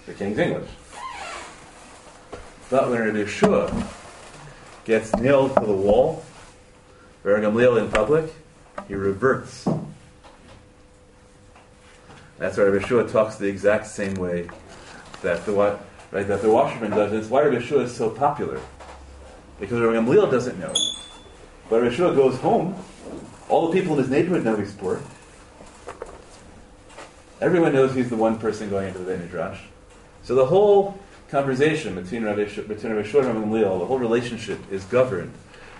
[0.05, 0.69] the King's English.
[2.69, 3.85] But when Rabbi Yeshua
[4.85, 6.23] gets nailed to the wall,
[7.23, 8.33] Rabbi Gamliel in public,
[8.87, 9.67] he reverts.
[12.37, 14.47] That's why Rabbi Yeshua talks the exact same way
[15.21, 15.77] that the right
[16.27, 17.11] that the washerman does.
[17.11, 18.61] It's why Rabbi Yeshua is so popular
[19.59, 20.73] because Rabbi Gamliel doesn't know.
[21.69, 22.81] But Rabbi Yeshua goes home.
[23.49, 25.01] All the people in his neighborhood know he's poor.
[27.41, 29.59] Everyone knows he's the one person going into the Beit Midrash.
[30.23, 30.97] So the whole
[31.29, 35.33] conversation between Rabbi, between Rabbi and Gamliel, the whole relationship is governed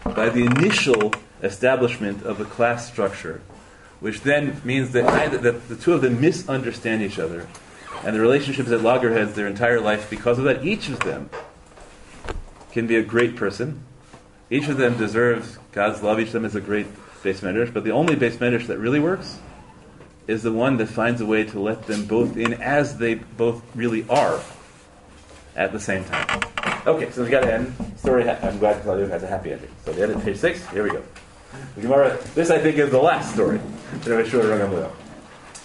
[0.04, 3.42] by the initial establishment of a class structure,
[4.02, 7.48] which then means that, either, the two of them misunderstand each other,
[8.04, 10.66] and the relationship is at loggerheads their entire life because of that.
[10.66, 11.30] Each of them
[12.74, 13.86] can be a great person.
[14.50, 16.20] Each of them deserves God's love.
[16.20, 16.88] Each of them is a great
[17.24, 17.74] Beis Medrash.
[17.74, 19.40] But the only Beis Medrash that really works
[20.28, 23.62] is the one that finds a way to let them both in as they both
[23.76, 24.40] really are
[25.56, 26.42] at the same time.
[26.86, 27.74] Okay, so we got to end.
[27.98, 29.70] Story, ha- I'm glad it has a happy ending.
[29.86, 31.02] So the end of page six, here we go.
[31.76, 33.60] The Gemara, this I think is the last story.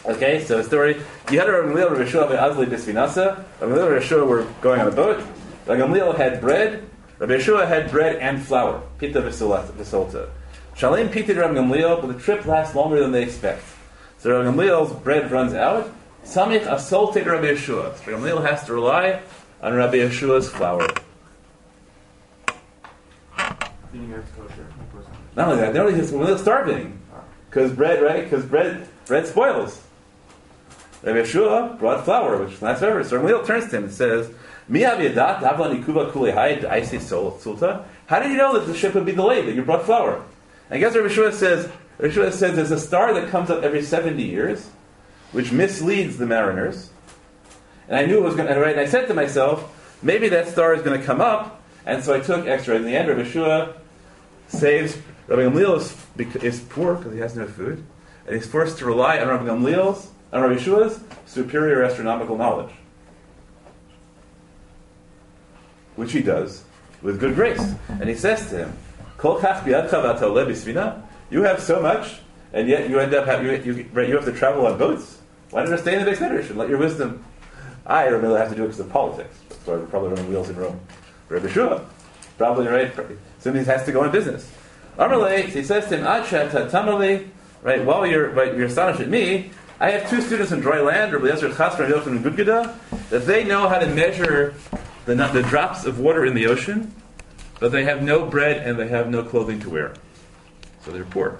[0.06, 3.44] Okay, so the story, you had Rabbi Gamliel, Rabbi Shua, Rabbi Azli, Bisvinasa.
[3.60, 5.22] Rabbi Gamliel and Rabbi Shua were going on a boat.
[5.66, 6.88] Rabbi Gamliel had bread.
[7.18, 8.82] Rabbi Shua had bread and flour.
[8.98, 10.28] Pita visolta.
[10.78, 13.64] Shalim pita Rabbi Gamliel, but the trip lasts longer than they expect.
[14.18, 15.92] So Rabbi Gamliel's bread runs out.
[16.24, 17.96] Samich asolted Rabbi Yeshua.
[17.96, 19.20] So Gamliel has to rely
[19.60, 20.86] on Rabbi Yeshua's flour.
[25.34, 27.00] Not only that, not only is Gamliel starving.
[27.50, 28.22] Because bread, right?
[28.22, 29.82] Because bread, bread spoils.
[31.02, 33.02] Rabbi Yeshua brought flour, which lasts forever.
[33.02, 34.30] So Gamliel turns to him and says.
[34.70, 34.96] How
[38.20, 40.22] did you know that the ship would be delayed, that you brought flour?
[40.70, 43.82] I guess Rabbi Yeshua says, Rabbi Yeshua says there's a star that comes up every
[43.82, 44.68] 70 years,
[45.32, 46.90] which misleads the mariners.
[47.88, 48.72] And I knew it was going to, right?
[48.72, 52.14] And I said to myself, maybe that star is going to come up, and so
[52.14, 52.76] I took extra.
[52.76, 53.74] In the end, Rabbi Yeshua
[54.48, 57.82] saves, Rabbi Gamliel is, is poor because he has no food,
[58.26, 62.74] and he's forced to rely on Rabbi Gamliel's, on Rabbi Yeshua's superior astronomical knowledge.
[65.96, 66.64] Which he does
[67.02, 67.74] with good grace.
[67.88, 68.76] And he says to him,
[71.30, 72.20] You have so much,
[72.52, 75.18] and yet you end up have, you, you, you have to travel on boats.
[75.50, 77.24] Why don't you stay in the Beis Medrash and let your wisdom?
[77.84, 79.36] I don't really have to do it because of politics.
[79.64, 80.80] So I'm probably running wheels in Rome.
[81.28, 81.84] Rabbi Shua,
[82.36, 82.92] probably right.
[83.38, 84.50] Somebody has to go in business.
[84.98, 87.30] Amarle, he says to him,
[87.62, 87.84] right?
[87.84, 89.50] While you're right, you're astonished at me.
[89.80, 92.74] I have two students in dry land, Rabbi Eliezer Chas and Yochanan Gudgada,
[93.10, 94.54] that they know how to measure
[95.06, 96.92] the, the drops of water in the ocean,
[97.60, 99.94] but they have no bread and they have no clothing to wear.
[100.84, 101.38] So they're poor.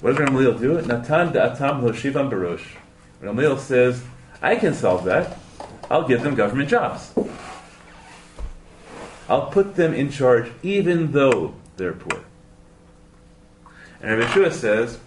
[0.00, 0.74] What does Ramliel do?
[0.82, 2.66] Natan da'atam hoshivam barosh.
[3.22, 4.02] Ramliel says,
[4.42, 5.38] I can solve that.
[5.90, 7.12] I'll give them government jobs.
[9.28, 12.24] I'll put them in charge even though they're poor.
[14.00, 14.98] And Rabbi Yeshua says,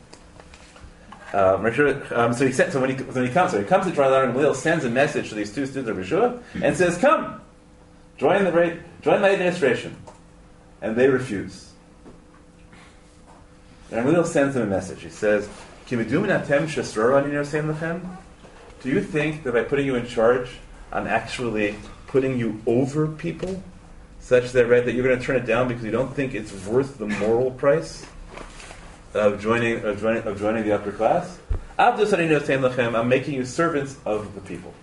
[1.32, 3.92] um, um, so he sent, so when he when he comes, so he comes to
[3.92, 7.40] Dry Gamaliel, sends a message to these two students of Yeshua and says, "Come,
[8.20, 9.96] join the ra- join my administration,"
[10.82, 11.72] and they refuse.
[13.90, 15.02] And Gamaliel sends them a message.
[15.02, 15.50] He says.
[15.90, 16.04] Do you
[19.02, 20.52] think that by putting you in charge,
[20.92, 23.64] I'm actually putting you over people,
[24.20, 26.54] such that right that you're going to turn it down because you don't think it's
[26.68, 28.06] worth the moral price
[29.16, 31.40] of joining of joining, of joining the upper class?
[31.80, 31.98] I'm
[33.10, 34.76] making you servants of the people.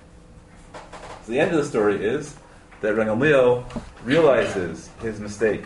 [1.24, 2.34] So the end of the story is
[2.80, 3.64] that Gamaliel
[4.04, 5.64] realizes his mistake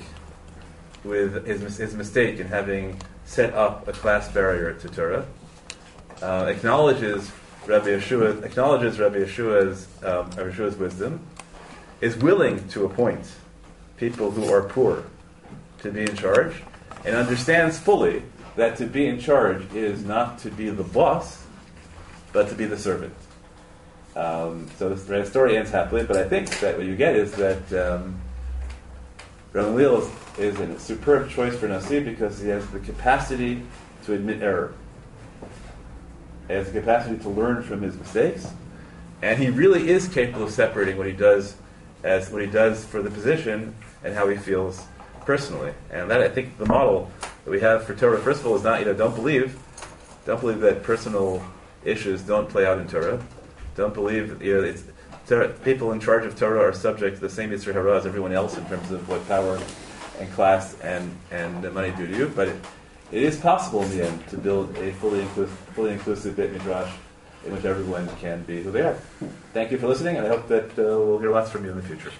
[1.05, 5.27] with his, his mistake in having set up a class barrier to Torah.
[6.21, 7.31] Uh, acknowledges
[7.67, 11.21] Rabbi Yeshua acknowledges Rabbi Yeshua's um, Rabbi Yeshua's wisdom,
[12.01, 13.35] is willing to appoint
[13.97, 15.05] people who are poor
[15.83, 16.63] to be in charge,
[17.05, 18.23] and understands fully
[18.57, 21.45] that to be in charge is not to be the boss,
[22.33, 23.15] but to be the servant.
[24.17, 27.73] Um, so the story ends happily, but I think that what you get is that
[27.73, 28.21] um,
[29.53, 33.63] Gamaliel is, is a superb choice for Nasi because he has the capacity
[34.05, 34.75] to admit error.
[36.49, 38.49] He has the capacity to learn from his mistakes,
[39.23, 41.57] and he really is capable of separating what he does
[42.03, 44.87] as what he does for the position and how he feels
[45.25, 45.73] personally.
[45.91, 47.11] And that I think the model
[47.45, 49.59] that we have for Torah, first of all, is not you know don't believe,
[50.27, 51.45] don't believe that personal
[51.85, 53.23] issues don't play out in Torah.
[53.77, 54.85] Don't believe you know it's
[55.27, 58.33] Torah, people in charge of Torah are subject to the same Yetzer Hara as everyone
[58.33, 59.61] else in terms of what power
[60.19, 62.33] and class and and money do to you.
[62.35, 62.57] But it,
[63.13, 66.93] it is possible in the end to build a fully inclusive, fully inclusive Beit Midrash
[67.45, 68.99] in which everyone can be who they are.
[69.53, 71.77] Thank you for listening, and I hope that uh, we'll hear lots from you in
[71.77, 72.13] the future.